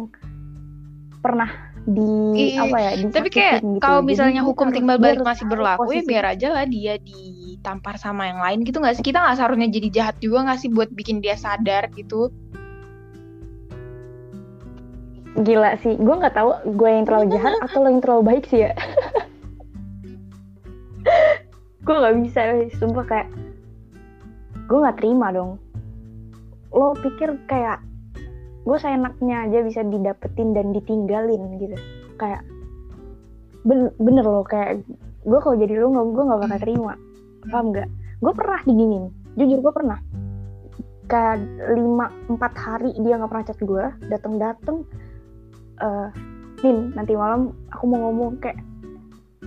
pernah 1.20 1.73
di 1.84 2.56
apa 2.56 2.78
ya 2.80 2.92
di 2.96 3.12
tapi 3.12 3.28
kayak 3.28 3.60
gitu. 3.60 3.84
kalau 3.84 4.00
misalnya 4.00 4.40
Jadi, 4.40 4.48
hukum 4.48 4.72
timbal 4.72 4.96
balik 4.96 5.20
masih 5.20 5.44
berlaku 5.52 5.92
ya 5.92 6.04
biar 6.08 6.32
aja 6.32 6.48
lah 6.56 6.64
dia 6.64 6.96
ditampar 6.96 8.00
sama 8.00 8.32
yang 8.32 8.40
lain 8.40 8.64
gitu 8.64 8.80
nggak 8.80 8.96
sih? 8.96 9.04
Kita 9.04 9.20
nggak 9.20 9.36
seharusnya 9.36 9.68
jadi 9.68 9.90
jahat 9.92 10.16
juga 10.24 10.48
nggak 10.48 10.60
sih 10.64 10.72
buat 10.72 10.88
bikin 10.96 11.20
dia 11.20 11.36
sadar 11.36 11.92
gitu? 11.92 12.32
Gila 15.44 15.76
sih. 15.84 16.00
Gue 16.00 16.16
nggak 16.24 16.40
tahu 16.40 16.56
gue 16.72 16.90
yang 16.90 17.04
terlalu 17.04 17.36
jahat 17.36 17.52
atau 17.60 17.84
lo 17.84 17.90
yang 17.92 18.00
terlalu 18.00 18.24
baik 18.32 18.44
sih 18.48 18.70
ya. 18.70 18.72
Gue 21.84 21.96
nggak 22.00 22.16
bisa 22.24 22.42
sumpah 22.80 23.04
kayak 23.04 23.28
gue 24.72 24.78
nggak 24.80 25.04
terima 25.04 25.36
dong. 25.36 25.60
Lo 26.72 26.96
pikir 26.96 27.36
kayak 27.52 27.84
gue 28.64 28.78
seenaknya 28.80 29.48
aja 29.48 29.60
bisa 29.64 29.82
didapetin 29.84 30.56
dan 30.56 30.72
ditinggalin 30.72 31.60
gitu. 31.60 31.76
Kayak 32.16 32.48
ben 33.64 33.92
bener 34.00 34.24
loh 34.28 34.44
kayak 34.44 34.84
gue 35.24 35.40
kalau 35.40 35.56
jadi 35.56 35.80
lu 35.80 35.92
nggak 35.92 36.06
gue 36.16 36.24
nggak 36.24 36.40
bakal 36.40 36.60
terima. 36.60 36.94
Paham 37.52 37.66
nggak? 37.76 37.90
Gue 38.24 38.34
pernah 38.36 38.60
diginin 38.64 39.06
jujur 39.36 39.60
gue 39.60 39.74
pernah. 39.74 40.00
Kayak 41.12 41.44
lima 41.76 42.08
empat 42.32 42.54
hari 42.56 42.92
dia 43.04 43.20
nggak 43.20 43.32
pernah 43.32 43.46
chat 43.46 43.60
gue 43.60 43.86
dateng 44.08 44.34
dateng 44.40 44.78
uh, 45.84 46.08
nin 46.64 46.96
nanti 46.96 47.12
malam 47.20 47.52
aku 47.76 47.84
mau 47.92 48.08
ngomong 48.08 48.40
kayak 48.40 48.56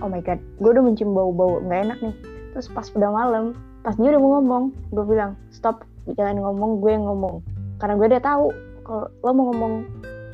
oh 0.05 0.09
my 0.09 0.21
god 0.21 0.37
gue 0.61 0.69
udah 0.69 0.83
mencium 0.85 1.17
bau 1.17 1.33
bau 1.33 1.57
nggak 1.65 1.89
enak 1.89 1.97
nih. 2.05 2.15
Terus 2.53 2.69
pas 2.69 2.85
udah 2.93 3.09
malam 3.09 3.57
pas 3.81 3.97
dia 3.97 4.13
udah 4.13 4.21
mau 4.21 4.31
ngomong 4.37 4.63
gue 4.93 5.05
bilang 5.09 5.33
stop 5.49 5.81
jangan 6.13 6.37
ngomong 6.37 6.77
gue 6.85 6.91
yang 6.93 7.05
ngomong. 7.09 7.41
Karena 7.81 7.93
gue 7.97 8.07
udah 8.13 8.21
tahu 8.21 8.45
kalau 8.87 9.11
lo 9.11 9.31
mau 9.35 9.45
ngomong 9.51 9.73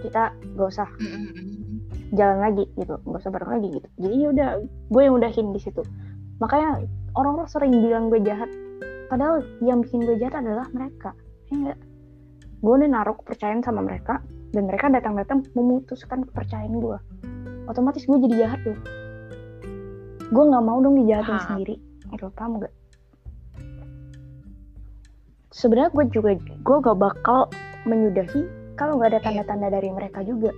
kita 0.06 0.30
gak 0.54 0.70
usah 0.70 0.90
jalan 2.14 2.38
lagi 2.38 2.70
gitu 2.78 2.94
gak 3.02 3.20
usah 3.26 3.34
bareng 3.34 3.52
lagi 3.58 3.68
gitu. 3.82 3.88
Jadi 3.98 4.16
ya 4.22 4.28
udah 4.30 4.50
gue 4.94 5.02
yang 5.02 5.16
udahin 5.18 5.50
di 5.50 5.60
situ. 5.60 5.82
Makanya 6.38 6.86
orang-orang 7.18 7.50
sering 7.50 7.74
bilang 7.82 8.14
gue 8.14 8.22
jahat 8.22 8.50
padahal 9.10 9.42
yang 9.66 9.82
bikin 9.82 10.06
gue 10.06 10.18
jahat 10.22 10.42
adalah 10.42 10.66
mereka 10.74 11.14
ya 11.52 11.54
enggak 11.54 11.80
gue 12.64 12.74
udah 12.80 12.90
naruh 12.90 13.14
kepercayaan 13.20 13.60
sama 13.60 13.84
mereka 13.84 14.24
dan 14.56 14.70
mereka 14.70 14.88
datang-datang 14.88 15.44
memutuskan 15.58 16.24
kepercayaan 16.30 16.78
gue. 16.78 16.98
Otomatis 17.68 18.06
gue 18.06 18.18
jadi 18.30 18.48
jahat 18.48 18.60
tuh. 18.64 18.78
Gue 20.30 20.44
nggak 20.48 20.64
mau 20.64 20.80
dong 20.80 21.02
dijahatin 21.02 21.36
ha. 21.36 21.46
sendiri 21.50 21.76
itu 22.14 22.30
paham 22.38 22.62
gak 22.62 22.74
sebenarnya 25.54 25.90
gue 25.94 26.06
juga 26.14 26.30
gue 26.38 26.78
gak 26.82 26.98
bakal 26.98 27.50
menyudahi 27.86 28.64
kalau 28.76 28.98
nggak 28.98 29.14
ada 29.14 29.20
iya. 29.22 29.26
tanda-tanda 29.26 29.68
dari 29.70 29.90
mereka 29.94 30.26
juga. 30.26 30.52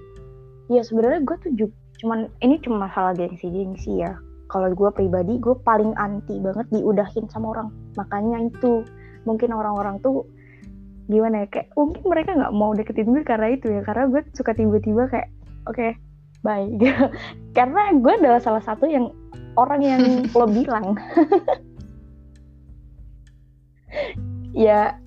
Ya 0.71 0.81
sebenarnya 0.81 1.21
gue 1.21 1.37
tuh 1.45 1.53
juga 1.53 1.75
cuman 2.03 2.27
ini 2.43 2.59
cuma 2.59 2.87
masalah 2.87 3.15
gengsi 3.15 3.47
gengsi 3.47 4.03
ya. 4.03 4.15
Kalau 4.51 4.71
gue 4.71 4.89
pribadi 4.93 5.41
gue 5.41 5.55
paling 5.65 5.95
anti 5.97 6.37
banget 6.39 6.67
diudahin 6.71 7.27
sama 7.31 7.55
orang. 7.55 7.69
Makanya 7.99 8.49
itu 8.49 8.85
mungkin 9.25 9.51
orang-orang 9.51 9.99
tuh 10.05 10.25
gimana 11.05 11.45
ya 11.45 11.47
kayak 11.53 11.69
mungkin 11.77 12.03
mereka 12.09 12.33
nggak 12.33 12.53
mau 12.55 12.73
deketin 12.73 13.09
gue 13.11 13.23
karena 13.25 13.47
itu 13.53 13.67
ya. 13.69 13.81
Karena 13.83 14.07
gue 14.09 14.21
suka 14.33 14.55
tiba-tiba 14.55 15.09
kayak 15.11 15.29
oke 15.67 15.75
okay, 15.75 15.91
bye. 16.45 16.65
Karena 17.57 17.93
gue 17.93 18.13
adalah 18.15 18.39
salah 18.39 18.63
satu 18.63 18.87
yang 18.87 19.11
orang 19.59 19.81
yang 19.83 20.01
lo 20.37 20.45
bilang 20.47 20.95
ya 24.55 24.99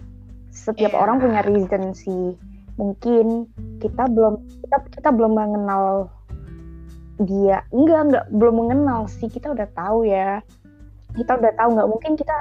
setiap 0.58 0.92
yeah. 0.92 1.00
orang 1.00 1.22
punya 1.22 1.40
reason 1.46 1.94
sih. 1.94 2.34
Mungkin 2.78 3.46
kita 3.78 4.10
belum 4.10 4.42
kita 4.66 4.76
kita 4.98 5.08
belum 5.14 5.38
mengenal 5.38 6.10
dia. 7.22 7.62
Enggak 7.70 8.00
enggak 8.10 8.24
belum 8.34 8.54
mengenal 8.66 9.06
sih. 9.06 9.30
Kita 9.30 9.54
udah 9.54 9.68
tahu 9.74 10.06
ya. 10.06 10.42
Kita 11.14 11.38
udah 11.38 11.52
tahu 11.54 11.68
nggak 11.78 11.88
mungkin 11.90 12.12
kita 12.18 12.36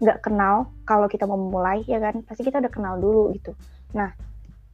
nggak 0.00 0.18
kenal 0.24 0.70
kalau 0.86 1.06
kita 1.06 1.26
mau 1.26 1.38
mulai 1.38 1.82
ya 1.86 2.02
kan? 2.02 2.22
Pasti 2.26 2.42
kita 2.46 2.58
udah 2.58 2.72
kenal 2.72 2.94
dulu 2.98 3.34
gitu. 3.34 3.54
Nah 3.94 4.10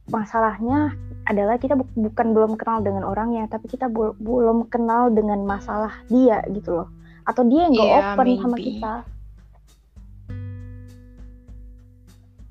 masalahnya 0.07 0.95
adalah 1.27 1.59
kita 1.59 1.75
bu 1.75 1.83
bukan 1.99 2.31
belum 2.31 2.55
kenal 2.55 2.79
dengan 2.79 3.03
orangnya 3.03 3.43
tapi 3.51 3.67
kita 3.67 3.91
belum 3.91 4.71
kenal 4.71 5.11
dengan 5.11 5.43
masalah 5.43 5.93
dia 6.09 6.41
gitu 6.53 6.81
loh. 6.83 6.89
Atau 7.27 7.43
dia 7.49 7.67
yang 7.67 7.73
nggak 7.75 7.91
yeah, 7.91 7.99
open 8.13 8.25
maybe. 8.25 8.39
sama 8.39 8.57
kita 8.57 8.93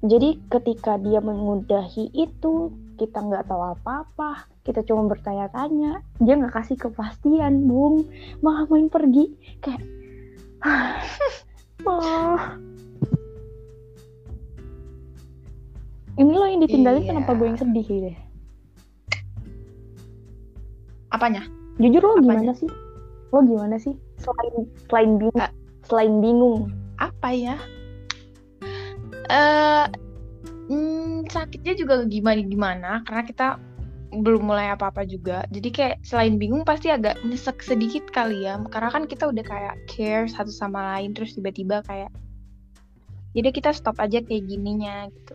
Jadi 0.06 0.38
ketika 0.46 1.02
dia 1.02 1.18
mengudahi 1.18 2.14
itu, 2.14 2.70
kita 2.94 3.26
nggak 3.26 3.50
tahu 3.50 3.74
apa-apa, 3.74 4.46
kita 4.62 4.86
cuma 4.86 5.10
bertanya-tanya, 5.10 5.98
dia 6.22 6.34
nggak 6.38 6.54
kasih 6.54 6.78
kepastian, 6.78 7.66
bung, 7.66 8.06
malah 8.38 8.70
main 8.70 8.86
pergi, 8.86 9.34
kayak, 9.58 9.82
oh. 11.82 12.38
Ini 16.16 16.32
lo 16.32 16.46
yang 16.48 16.64
ditinggalin 16.64 17.04
iya. 17.04 17.10
kenapa 17.12 17.36
gue 17.36 17.44
yang 17.44 17.60
sedih 17.60 17.84
gitu 17.84 18.08
Apanya? 21.12 21.44
Jujur 21.76 22.00
lo 22.00 22.16
Apanya? 22.16 22.40
gimana 22.40 22.52
sih? 22.56 22.70
Lo 23.34 23.38
gimana 23.44 23.76
sih? 23.76 23.92
Selain 24.16 24.64
selain 24.88 25.10
bingung, 25.20 25.52
selain 25.84 26.14
bingung. 26.24 26.56
Apa 26.96 27.36
ya? 27.36 27.60
Uh, 29.30 29.86
hmm, 30.70 31.30
sakitnya 31.30 31.74
juga 31.78 32.02
gimana 32.06 32.40
gimana 32.42 32.90
karena 33.06 33.22
kita 33.26 33.48
belum 34.14 34.48
mulai 34.48 34.72
apa-apa 34.72 35.02
juga. 35.04 35.44
Jadi 35.50 35.68
kayak 35.74 35.96
selain 36.06 36.38
bingung 36.38 36.62
pasti 36.62 36.88
agak 36.88 37.18
nyesek 37.26 37.60
sedikit 37.60 38.06
kali 38.14 38.46
ya. 38.46 38.56
Karena 38.70 38.88
kan 38.88 39.04
kita 39.04 39.28
udah 39.28 39.44
kayak 39.44 39.74
care 39.90 40.30
satu 40.30 40.48
sama 40.48 40.96
lain 40.96 41.12
terus 41.12 41.34
tiba-tiba 41.34 41.82
kayak 41.84 42.10
jadi 43.36 43.52
kita 43.52 43.70
stop 43.76 44.00
aja 44.00 44.24
kayak 44.24 44.48
gininya 44.48 45.10
gitu. 45.12 45.34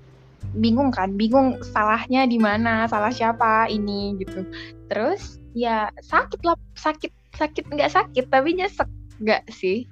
Bingung 0.58 0.90
kan? 0.90 1.14
Bingung 1.14 1.62
salahnya 1.62 2.26
di 2.26 2.42
mana? 2.42 2.90
Salah 2.90 3.14
siapa 3.14 3.70
ini 3.70 4.18
gitu. 4.18 4.48
Terus 4.90 5.38
ya 5.54 5.92
sakit 6.02 6.42
lah, 6.42 6.58
sakit 6.74 7.12
sakit 7.38 7.66
nggak 7.70 7.92
sakit 7.92 8.26
tapi 8.32 8.58
nyesek 8.58 8.90
nggak 9.22 9.46
sih? 9.54 9.86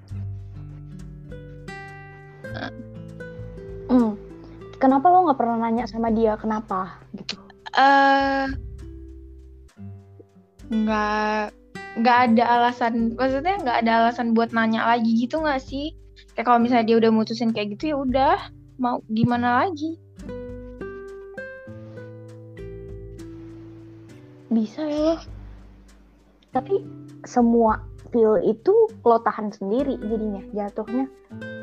Kenapa 4.80 5.12
lo 5.12 5.28
nggak 5.28 5.39
pernah 5.39 5.58
nanya 5.60 5.86
sama 5.86 6.08
dia 6.08 6.39
kenapa 6.39 7.04
gitu? 7.12 7.36
Eh, 7.76 8.46
nggak 10.72 11.44
nggak 12.00 12.18
ada 12.32 12.44
alasan. 12.48 13.13
Maksudnya 13.20 13.60
nggak 13.60 13.78
ada 13.84 13.92
alasan 14.08 14.32
buat 14.32 14.56
nanya 14.56 14.88
lagi 14.88 15.28
gitu 15.28 15.44
nggak 15.44 15.60
sih? 15.60 16.00
kayak 16.39 16.56
kalau 16.56 16.60
misalnya 16.63 16.88
dia 16.88 16.98
udah 17.04 17.12
mutusin 17.12 17.52
kayak 17.52 17.76
gitu 17.76 17.92
ya 17.92 17.96
udah 18.00 18.38
mau 18.80 19.04
gimana 19.12 19.68
lagi 19.68 20.00
bisa 24.48 24.82
ya 24.88 25.00
lo 25.04 25.15
tapi 26.56 26.80
semua 27.28 27.84
feel 28.10 28.38
itu 28.41 28.74
lo 29.06 29.17
tahan 29.22 29.54
sendiri 29.54 29.98
jadinya 30.02 30.41
jatuhnya. 30.54 31.06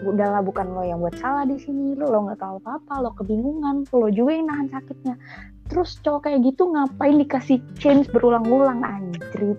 Udahlah 0.06 0.42
bukan 0.42 0.72
lo 0.74 0.82
yang 0.87 1.02
buat 1.02 1.18
salah 1.18 1.44
di 1.46 1.59
sini 1.59 1.98
lo 1.98 2.11
lo 2.11 2.18
nggak 2.30 2.40
tahu 2.40 2.62
apa 2.62 2.78
apa 2.82 2.94
lo 3.02 3.11
kebingungan 3.18 3.87
lo 3.90 4.09
juga 4.11 4.32
yang 4.35 4.46
nahan 4.50 4.68
sakitnya. 4.70 5.14
Terus 5.66 5.98
cowok 6.02 6.30
kayak 6.30 6.40
gitu 6.46 6.70
ngapain 6.70 7.18
dikasih 7.18 7.59
change 7.78 8.06
berulang-ulang 8.14 8.82
anjrit? 8.87 9.59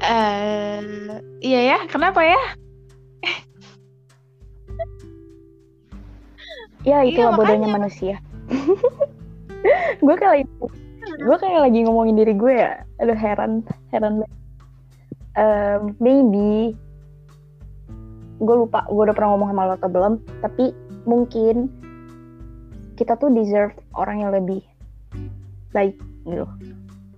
Eh 0.00 0.80
uh, 0.80 1.18
iya 1.42 1.60
ya 1.76 1.78
kenapa 1.90 2.22
ya? 2.24 2.40
Ya 6.80 7.04
itulah 7.04 7.36
iya, 7.36 7.36
bodohnya 7.36 7.68
manusia. 7.68 8.16
Gue 10.00 10.16
kayak 10.16 10.32
lagi 10.32 10.46
gue 11.20 11.36
kayak 11.36 11.60
lagi 11.68 11.78
ngomongin 11.84 12.16
diri 12.16 12.32
gue 12.32 12.54
ya. 12.56 12.80
Aduh 13.04 13.12
heran 13.12 13.60
heran 13.92 14.24
banget 14.24 14.39
um, 15.36 15.94
maybe 16.02 16.74
gue 18.40 18.56
lupa 18.56 18.88
gue 18.88 19.02
udah 19.04 19.14
pernah 19.14 19.36
ngomong 19.36 19.52
sama 19.52 19.68
lo 19.68 19.74
atau 19.76 19.90
belum 19.92 20.14
tapi 20.40 20.72
mungkin 21.04 21.68
kita 22.96 23.16
tuh 23.16 23.32
deserve 23.32 23.76
orang 23.96 24.24
yang 24.24 24.30
lebih 24.32 24.60
baik 25.72 25.96
gitu. 26.24 26.46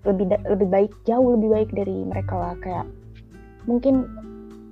Lebih 0.03 0.35
lebih 0.51 0.69
baik 0.71 0.93
jauh 1.07 1.39
lebih 1.39 1.49
baik 1.51 1.71
dari 1.71 2.03
mereka 2.03 2.35
lah 2.35 2.55
kayak 2.59 2.87
mungkin 3.71 4.07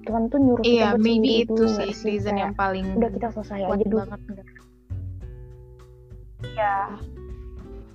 Tuhan 0.06 0.26
tuh 0.26 0.42
nyuruh 0.42 0.64
iya, 0.66 0.90
kita 0.90 0.98
buat 0.98 1.04
maybe 1.06 1.30
itu 1.46 1.62
sih 1.70 1.92
reason 2.02 2.34
yang 2.34 2.54
paling 2.56 2.98
udah 2.98 3.10
kita 3.14 3.28
selesai 3.30 3.68
aja 3.70 3.84
dulu. 3.86 4.02
banget. 4.02 4.20
Ya 6.56 6.98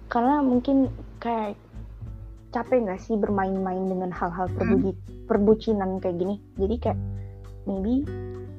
karena 0.08 0.40
mungkin 0.40 0.88
kayak 1.20 1.60
capek 2.56 2.88
nggak 2.88 3.04
sih 3.04 3.20
bermain-main 3.20 3.84
dengan 3.92 4.08
hal-hal 4.16 4.48
perbuci 4.56 4.96
hmm. 4.96 5.28
perbucinan 5.28 6.00
kayak 6.00 6.16
gini 6.24 6.40
jadi 6.56 6.76
kayak 6.80 7.00
maybe 7.68 8.08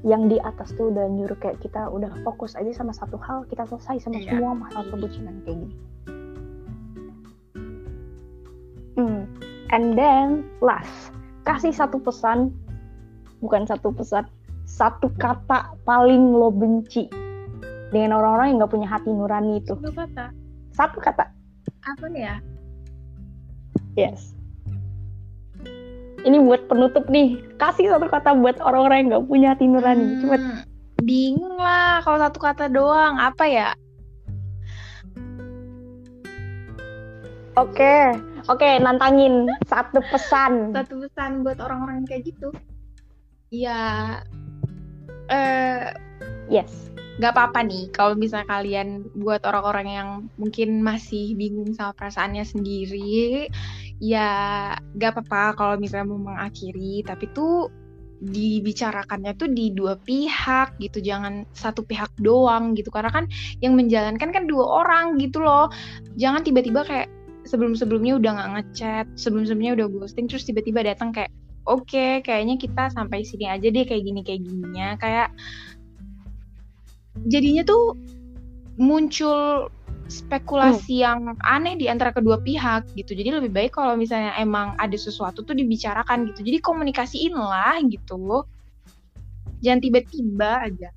yang 0.05 0.29
di 0.29 0.37
atas 0.45 0.77
tuh 0.77 0.93
udah 0.93 1.09
nyuruh 1.09 1.41
kayak 1.41 1.57
kita 1.65 1.89
udah 1.89 2.13
fokus 2.21 2.53
aja 2.61 2.69
sama 2.77 2.93
satu 2.93 3.17
hal 3.17 3.49
kita 3.49 3.65
selesai 3.65 4.05
sama 4.05 4.21
yeah. 4.21 4.37
semua 4.37 4.53
masalah 4.53 4.85
perbucinan 4.93 5.41
kayak 5.49 5.65
gini 5.65 5.75
hmm. 9.01 9.25
and 9.73 9.97
then 9.97 10.45
last 10.61 11.17
kasih 11.49 11.73
satu 11.73 11.97
pesan 11.97 12.53
bukan 13.41 13.65
satu 13.65 13.97
pesan 13.97 14.29
satu 14.69 15.09
kata 15.17 15.73
paling 15.89 16.37
lo 16.37 16.53
benci 16.53 17.09
dengan 17.97 18.21
orang-orang 18.21 18.53
yang 18.53 18.57
nggak 18.61 18.73
punya 18.77 18.89
hati 18.93 19.09
nurani 19.09 19.65
itu 19.65 19.73
satu 19.73 19.93
kata 19.97 20.25
satu 20.77 20.99
kata 21.01 21.25
apa 21.87 22.07
nih 22.13 22.29
ya 22.29 22.37
Yes. 23.97 24.37
Ini 26.23 26.37
buat 26.45 26.69
penutup 26.69 27.09
nih. 27.09 27.41
Kasih 27.57 27.89
satu 27.89 28.13
kata 28.13 28.37
buat 28.37 28.61
orang-orang 28.61 28.97
yang 29.01 29.09
nggak 29.17 29.27
punya 29.27 29.49
hati 29.57 29.65
nurani. 29.65 30.05
Hmm, 30.05 30.21
Coba. 30.21 30.37
Bingung 31.01 31.57
lah 31.57 32.05
kalau 32.05 32.19
satu 32.21 32.39
kata 32.39 32.69
doang. 32.69 33.17
Apa 33.17 33.45
ya? 33.49 33.69
Oke, 37.57 38.13
oke, 38.53 38.69
nantangin 38.85 39.49
satu 39.65 40.05
pesan. 40.13 40.77
Satu 40.77 41.01
pesan 41.01 41.41
buat 41.41 41.57
orang-orang 41.57 42.05
kayak 42.05 42.29
gitu. 42.29 42.53
Ya, 43.49 44.21
eh, 45.33 45.89
uh, 45.89 45.89
yes 46.53 46.87
nggak 47.17 47.33
apa-apa 47.33 47.65
nih 47.65 47.89
kalau 47.97 48.13
misalnya 48.13 48.45
kalian 48.45 49.09
buat 49.17 49.41
orang-orang 49.49 49.89
yang 49.89 50.09
mungkin 50.37 50.85
masih 50.85 51.33
bingung 51.33 51.73
sama 51.73 51.97
perasaannya 51.97 52.45
sendiri 52.45 53.49
ya 54.03 54.29
nggak 54.97 55.11
apa-apa 55.17 55.57
kalau 55.57 55.75
misalnya 55.81 56.13
mau 56.13 56.21
mengakhiri 56.21 57.01
tapi 57.07 57.33
tuh 57.33 57.73
dibicarakannya 58.17 59.37
tuh 59.37 59.53
di 59.53 59.77
dua 59.77 60.01
pihak 60.01 60.81
gitu 60.81 61.05
jangan 61.05 61.45
satu 61.53 61.85
pihak 61.85 62.09
doang 62.21 62.73
gitu. 62.73 62.89
Karena 62.89 63.13
kan 63.13 63.29
yang 63.61 63.77
menjalankan 63.77 64.33
kan 64.33 64.45
dua 64.49 64.85
orang 64.85 65.21
gitu 65.21 65.45
loh. 65.45 65.69
Jangan 66.17 66.41
tiba-tiba 66.41 66.85
kayak 66.85 67.09
sebelum-sebelumnya 67.45 68.19
udah 68.19 68.31
nggak 68.41 68.51
ngechat 68.59 69.07
sebelum-sebelumnya 69.15 69.79
udah 69.79 69.87
ghosting 69.93 70.27
terus 70.27 70.49
tiba-tiba 70.49 70.83
datang 70.83 71.15
kayak 71.15 71.31
oke 71.69 71.87
okay, 71.87 72.19
kayaknya 72.25 72.59
kita 72.59 72.91
sampai 72.91 73.23
sini 73.23 73.47
aja 73.47 73.69
deh 73.69 73.85
kayak 73.85 74.03
gini 74.03 74.21
kayak 74.25 74.41
gininya. 74.43 74.89
Kayak 74.97 75.29
jadinya 77.29 77.63
tuh 77.69 77.97
muncul 78.81 79.69
spekulasi 80.07 81.01
hmm. 81.01 81.03
yang 81.03 81.19
aneh 81.43 81.75
di 81.75 81.87
antara 81.91 82.15
kedua 82.15 82.39
pihak 82.39 82.87
gitu. 82.95 83.13
Jadi 83.13 83.35
lebih 83.35 83.51
baik 83.51 83.75
kalau 83.75 83.99
misalnya 83.99 84.35
emang 84.39 84.79
ada 84.79 84.95
sesuatu 84.95 85.43
tuh 85.43 85.55
dibicarakan 85.55 86.31
gitu. 86.31 86.47
Jadi 86.47 86.59
komunikasiin 86.63 87.35
lah 87.35 87.83
gitu. 87.83 88.47
Jangan 89.63 89.81
tiba-tiba 89.83 90.51
aja. 90.71 90.89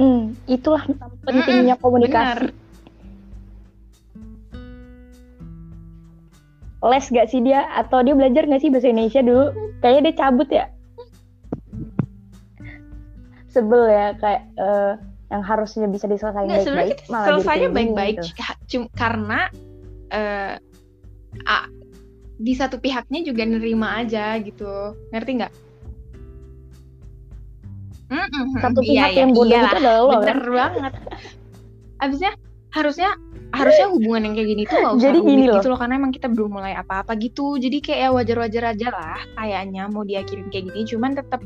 Hmm, 0.00 0.32
itulah 0.48 0.84
pentingnya 1.24 1.76
komunikasi. 1.76 2.48
Bener. 2.48 2.60
Les 6.82 7.06
gak 7.14 7.30
sih 7.30 7.38
dia 7.38 7.62
atau 7.78 8.02
dia 8.02 8.16
belajar 8.16 8.42
gak 8.48 8.58
sih 8.58 8.72
bahasa 8.72 8.90
Indonesia 8.90 9.22
dulu? 9.22 9.54
Kayaknya 9.84 10.02
dia 10.02 10.14
cabut 10.18 10.48
ya 10.50 10.66
sebel 13.52 13.86
ya 13.86 14.16
kayak 14.18 14.42
uh, 14.58 14.98
yang 15.32 15.40
harusnya 15.40 15.88
bisa 15.88 16.04
diselesaikan 16.04 16.60
baik-baik 16.60 16.98
malah 17.08 17.26
selesainya 17.32 17.68
baik-baik. 17.72 18.16
gitu. 18.68 18.84
karena 18.92 19.48
uh, 20.12 20.54
uh, 21.48 21.66
di 22.36 22.52
satu 22.52 22.76
pihaknya 22.76 23.24
juga 23.24 23.48
nerima 23.48 23.96
aja 23.96 24.36
gitu. 24.44 24.92
Ngerti 25.08 25.30
nggak? 25.40 25.52
Satu 28.60 28.80
iya, 28.84 29.08
pihak 29.08 29.10
iya, 29.16 29.20
yang 29.24 29.30
bodoh 29.32 29.56
iya, 29.56 29.64
itu 29.64 29.76
adalah 29.80 29.96
lo 30.04 30.12
bener 30.20 30.38
kan? 30.44 30.52
banget. 30.52 30.92
Abisnya 32.02 32.32
harusnya 32.72 33.14
harusnya 33.52 33.86
hubungan 33.92 34.32
yang 34.32 34.34
kayak 34.34 34.48
gini 34.48 34.62
tuh 34.64 34.76
gak 34.80 34.94
usah 34.96 35.04
jadi 35.12 35.18
gini 35.20 35.44
loh. 35.44 35.60
gitu 35.60 35.66
loh 35.68 35.78
karena 35.78 35.94
emang 36.00 36.12
kita 36.16 36.28
belum 36.32 36.50
mulai 36.56 36.72
apa-apa 36.72 37.12
gitu. 37.20 37.60
Jadi 37.60 37.84
kayak 37.84 38.00
ya 38.00 38.08
wajar-wajar 38.08 38.64
aja 38.72 38.88
lah 38.88 39.20
kayaknya 39.36 39.82
mau 39.92 40.02
diakhirin 40.08 40.48
kayak 40.48 40.72
gini. 40.72 40.88
Cuman 40.88 41.12
tetap 41.12 41.44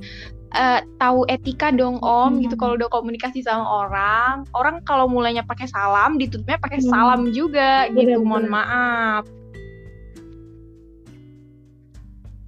uh, 0.55 0.81
tahu 1.03 1.27
etika 1.27 1.75
dong 1.75 1.99
om 2.07 2.39
hmm. 2.39 2.47
gitu 2.47 2.55
kalau 2.55 2.79
udah 2.79 2.87
komunikasi 2.95 3.43
sama 3.43 3.67
orang 3.67 4.47
orang 4.55 4.79
kalau 4.87 5.11
mulainya 5.11 5.43
pakai 5.43 5.67
salam 5.67 6.15
ditutupnya 6.15 6.63
pakai 6.63 6.79
hmm. 6.79 6.89
salam 6.89 7.21
juga 7.35 7.91
bener, 7.91 7.99
gitu 7.99 8.19
mohon 8.23 8.47
maaf. 8.47 9.27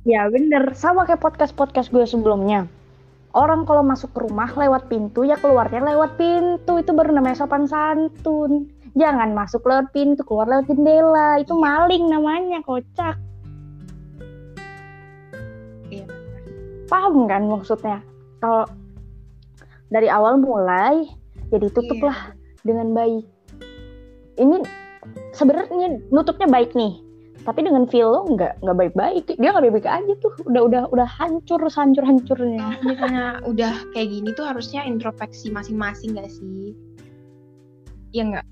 Ya 0.06 0.30
bener. 0.30 0.70
Sama 0.78 1.02
kayak 1.02 1.18
podcast 1.18 1.52
podcast 1.58 1.90
gue 1.90 2.06
sebelumnya 2.06 2.70
orang 3.36 3.68
kalau 3.68 3.84
masuk 3.84 4.14
ke 4.14 4.20
rumah 4.24 4.48
lewat 4.52 4.88
pintu 4.88 5.24
ya 5.24 5.36
keluarnya 5.36 5.84
lewat 5.84 6.16
pintu. 6.16 6.80
Itu 6.80 6.94
baru 6.94 7.16
namanya 7.16 7.44
sopan 7.44 7.68
santun. 7.68 8.70
Jangan 8.94 9.36
masuk 9.36 9.64
lewat 9.64 9.92
pintu 9.92 10.24
keluar 10.24 10.48
lewat 10.48 10.70
jendela. 10.70 11.40
Itu 11.40 11.56
maling 11.56 12.08
namanya 12.08 12.62
kocak. 12.64 13.16
Iya 15.88 16.18
paham 16.88 17.28
kan 17.28 17.44
maksudnya? 17.46 18.00
Kalau 18.40 18.64
dari 19.92 20.08
awal 20.08 20.40
mulai 20.40 21.04
jadi 21.52 21.68
tutuplah 21.70 22.32
iya. 22.32 22.64
dengan 22.64 22.96
baik. 22.96 23.24
Ini 24.40 24.56
sebenarnya 25.36 26.00
nutupnya 26.08 26.48
baik 26.48 26.72
nih 26.72 27.07
tapi 27.48 27.64
dengan 27.64 27.88
feel 27.88 28.12
lo 28.12 28.28
nggak 28.28 28.60
nggak 28.60 28.76
baik-baik. 28.76 29.24
Dia 29.40 29.56
nggak 29.56 29.64
baik-baik 29.64 29.88
aja 29.88 30.12
tuh. 30.20 30.36
Udah 30.44 30.62
udah 30.68 30.82
udah 30.92 31.08
hancur 31.08 31.56
hancur 31.64 32.04
hancurnya 32.04 32.76
misalnya 32.84 33.40
udah 33.48 33.72
kayak 33.96 34.12
gini 34.12 34.36
tuh 34.36 34.44
harusnya 34.44 34.84
introspeksi 34.84 35.48
masing-masing 35.48 36.12
gak 36.12 36.28
sih? 36.28 36.76
Ya 38.12 38.28
nggak? 38.28 38.46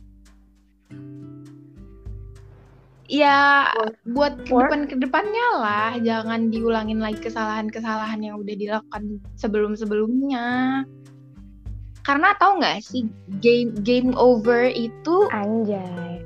Ya 3.06 3.68
buat 4.08 4.48
ke 4.48 4.50
depan 4.50 4.88
ke 4.88 4.96
depannya 4.96 5.46
lah. 5.60 5.90
Jangan 6.00 6.48
diulangin 6.48 6.98
lagi 6.98 7.20
kesalahan-kesalahan 7.20 8.24
yang 8.24 8.40
udah 8.40 8.56
dilakukan 8.56 9.20
sebelum-sebelumnya. 9.36 10.82
Karena 12.00 12.32
tau 12.40 12.56
nggak 12.56 12.80
sih 12.80 13.04
game 13.44 13.76
game 13.84 14.16
over 14.16 14.72
itu 14.72 15.28
anjay. 15.30 16.24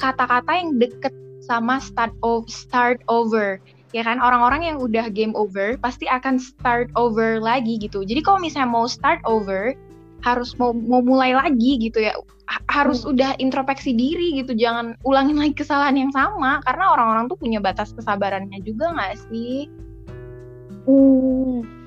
kata-kata 0.00 0.48
yang 0.56 0.80
deket 0.80 1.12
sama 1.50 1.82
start 1.82 2.14
of 2.22 2.46
start 2.46 3.02
over 3.10 3.58
ya 3.90 4.06
kan 4.06 4.22
orang-orang 4.22 4.70
yang 4.70 4.76
udah 4.78 5.10
game 5.10 5.34
over 5.34 5.74
pasti 5.82 6.06
akan 6.06 6.38
start 6.38 6.86
over 6.94 7.42
lagi 7.42 7.74
gitu 7.82 8.06
jadi 8.06 8.22
kalau 8.22 8.38
misalnya 8.38 8.70
mau 8.70 8.86
start 8.86 9.18
over 9.26 9.74
harus 10.22 10.54
mau 10.62 10.70
mau 10.70 11.02
mulai 11.02 11.34
lagi 11.34 11.82
gitu 11.82 11.98
ya 11.98 12.14
harus 12.70 13.02
hmm. 13.02 13.10
udah 13.14 13.30
introspeksi 13.42 13.90
diri 13.90 14.38
gitu 14.38 14.54
jangan 14.54 14.94
ulangin 15.02 15.42
lagi 15.42 15.58
kesalahan 15.58 15.98
yang 15.98 16.12
sama 16.14 16.62
karena 16.62 16.86
orang-orang 16.94 17.26
tuh 17.26 17.38
punya 17.38 17.58
batas 17.58 17.90
kesabarannya 17.90 18.62
juga 18.62 18.94
nggak 18.94 19.14
sih 19.26 19.66
hmm. 20.86 21.80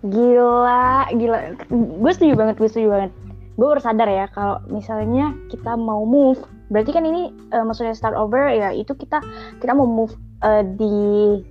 Gila, 0.00 1.12
gila. 1.12 1.60
Gue 2.00 2.12
setuju 2.16 2.32
banget, 2.32 2.56
gue 2.56 2.68
setuju 2.72 2.88
banget. 2.88 3.10
Gue 3.60 3.66
baru 3.68 3.84
sadar 3.84 4.08
ya 4.08 4.32
kalau 4.32 4.56
misalnya 4.72 5.36
kita 5.52 5.76
mau 5.76 6.08
move, 6.08 6.40
berarti 6.70 6.90
kan 6.94 7.02
ini 7.02 7.34
uh, 7.50 7.66
maksudnya 7.66 7.92
start 7.98 8.14
over 8.14 8.46
ya 8.46 8.70
itu 8.70 8.94
kita 8.94 9.18
kita 9.58 9.74
mau 9.74 9.90
move 9.90 10.14
uh, 10.46 10.62
di 10.62 10.94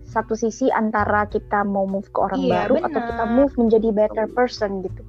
satu 0.07 0.33
sisi 0.33 0.71
antara 0.71 1.27
kita 1.27 1.67
mau 1.67 1.83
move 1.83 2.07
ke 2.09 2.19
orang 2.23 2.39
Iya, 2.39 2.51
baru 2.65 2.75
atau 2.87 2.99
benar. 3.03 3.09
kita 3.11 3.23
move 3.27 3.53
menjadi 3.59 3.89
better 3.91 4.25
person 4.31 4.71
gitu. 4.87 5.03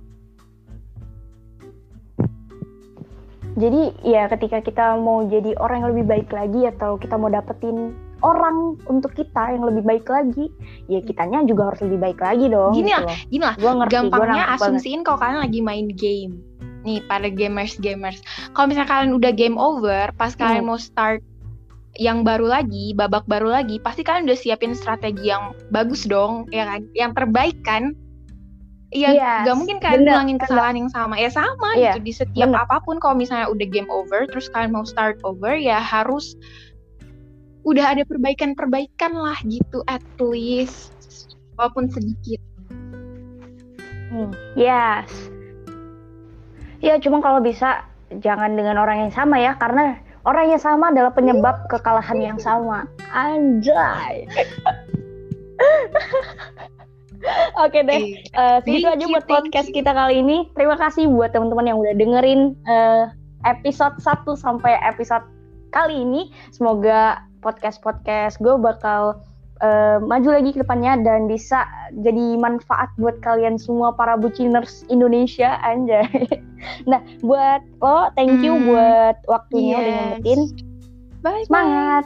Jadi 3.61 3.83
ya 4.07 4.31
ketika 4.31 4.63
kita 4.63 4.97
mau 4.97 5.27
jadi 5.27 5.53
orang 5.59 5.85
yang 5.85 5.91
lebih 5.93 6.07
baik 6.07 6.29
lagi 6.33 6.65
atau 6.71 6.97
kita 6.97 7.19
mau 7.19 7.29
dapetin 7.29 7.93
orang 8.21 8.79
untuk 8.89 9.13
kita 9.17 9.53
yang 9.53 9.65
lebih 9.65 9.83
baik 9.85 10.07
lagi, 10.07 10.49
ya 10.87 11.01
kitanya 11.03 11.45
juga 11.45 11.73
harus 11.73 11.81
lebih 11.85 11.99
baik 11.99 12.21
lagi 12.21 12.47
dong. 12.49 12.73
Gini 12.73 12.89
gitu 12.89 12.97
lah, 12.97 13.03
loh. 13.05 13.19
Gini 13.29 13.43
lah, 13.45 13.55
Gua 13.59 13.73
ngerti, 13.81 13.91
gua 13.91 14.03
gampangnya 14.09 14.45
asumsiin 14.57 15.01
kalau 15.03 15.19
kalian 15.19 15.41
lagi 15.45 15.61
main 15.61 15.87
game. 15.93 16.35
Nih, 16.81 17.05
pada 17.05 17.29
gamers-gamers. 17.29 18.25
Kalau 18.53 18.67
misalnya 18.73 18.89
kalian 18.89 19.13
udah 19.13 19.33
game 19.37 19.61
over, 19.61 20.09
pas 20.17 20.33
kalian 20.33 20.65
Hmm. 20.65 20.73
mau 20.73 20.81
start 20.81 21.21
yang 21.99 22.25
baru 22.25 22.49
lagi, 22.49 22.97
babak 22.97 23.27
baru 23.27 23.51
lagi, 23.53 23.77
pasti 23.83 24.01
kalian 24.01 24.25
udah 24.25 24.39
siapin 24.39 24.73
strategi 24.73 25.29
yang 25.29 25.53
bagus 25.69 26.09
dong, 26.09 26.49
ya 26.49 26.65
kan? 26.65 26.87
Yang 26.97 27.13
terbaik 27.19 27.59
kan? 27.61 27.93
Iya, 28.91 29.15
Yes, 29.15 29.47
gak 29.47 29.55
mungkin 29.55 29.79
kalian 29.79 29.99
bener, 30.03 30.13
ngulangin 30.19 30.39
kesalahan 30.43 30.77
yang 30.83 30.91
sama. 30.91 31.15
Ya 31.15 31.31
sama 31.31 31.69
Iya, 31.79 31.95
gitu 31.95 31.99
di 32.03 32.13
setiap 32.15 32.51
bener. 32.51 32.65
apa 32.67 32.83
pun 32.83 32.99
kalau 32.99 33.15
misalnya 33.15 33.47
udah 33.47 33.67
game 33.71 33.87
over 33.87 34.27
terus 34.27 34.51
kalian 34.51 34.75
mau 34.75 34.83
start 34.83 35.23
over 35.23 35.55
ya 35.55 35.79
harus 35.79 36.35
udah 37.63 37.95
ada 37.95 38.03
perbaikan-perbaikan 38.03 39.15
lah 39.15 39.39
gitu 39.47 39.85
at 39.87 40.03
least 40.19 40.91
walaupun 41.55 41.87
sedikit. 41.87 42.41
Yes. 44.59 45.07
Ya, 46.81 46.97
cuma 46.97 47.21
kalau 47.21 47.45
bisa 47.45 47.85
jangan 48.25 48.57
dengan 48.57 48.81
orang 48.81 49.09
yang 49.09 49.13
sama 49.13 49.37
ya, 49.37 49.55
karena 49.61 50.01
orang 50.25 50.51
yang 50.53 50.61
sama 50.61 50.89
adalah 50.89 51.13
penyebab 51.13 51.69
kekalahan 51.69 52.19
yang 52.21 52.39
sama. 52.41 52.89
Anjay. 53.13 54.25
Oke 57.61 57.85
deh, 57.85 58.17
eh, 58.17 58.59
segitu 58.65 58.89
aja 58.89 59.05
buat 59.05 59.29
podcast 59.29 59.69
kita 59.77 59.93
kali 59.93 60.25
ini. 60.25 60.49
Terima 60.57 60.81
kasih 60.81 61.05
buat 61.13 61.37
teman-teman 61.37 61.69
yang 61.69 61.77
udah 61.77 61.93
dengerin 61.93 62.57
eh, 62.65 63.13
episode 63.45 64.01
1 64.01 64.25
sampai 64.41 64.81
episode 64.81 65.29
kali 65.69 66.01
ini. 66.01 66.33
Semoga 66.49 67.21
podcast-podcast 67.45 68.41
gue 68.41 68.57
bakal 68.57 69.21
eh, 69.63 69.99
maju 70.03 70.29
lagi 70.33 70.51
ke 70.57 70.61
depannya 70.65 71.01
dan 71.05 71.29
bisa 71.29 71.65
jadi 72.01 72.37
manfaat 72.41 72.89
buat 72.97 73.21
kalian 73.25 73.57
semua 73.61 73.93
para 73.95 74.17
buciners 74.17 74.85
Indonesia 74.93 75.61
anjay. 75.65 76.05
Nah, 76.85 77.01
buat 77.25 77.65
lo 77.81 78.13
thank 78.21 78.45
you 78.45 78.53
Hmm, 78.53 78.69
buat 78.69 79.17
waktunya 79.25 79.81
udah 79.81 79.93
yes. 79.97 79.97
nyempetin. 79.97 80.41
Bye 81.25 81.49
bye. 81.49 81.49
Semangat. 81.49 82.05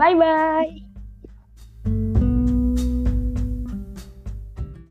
Bye 0.00 0.16
bye. 0.16 0.85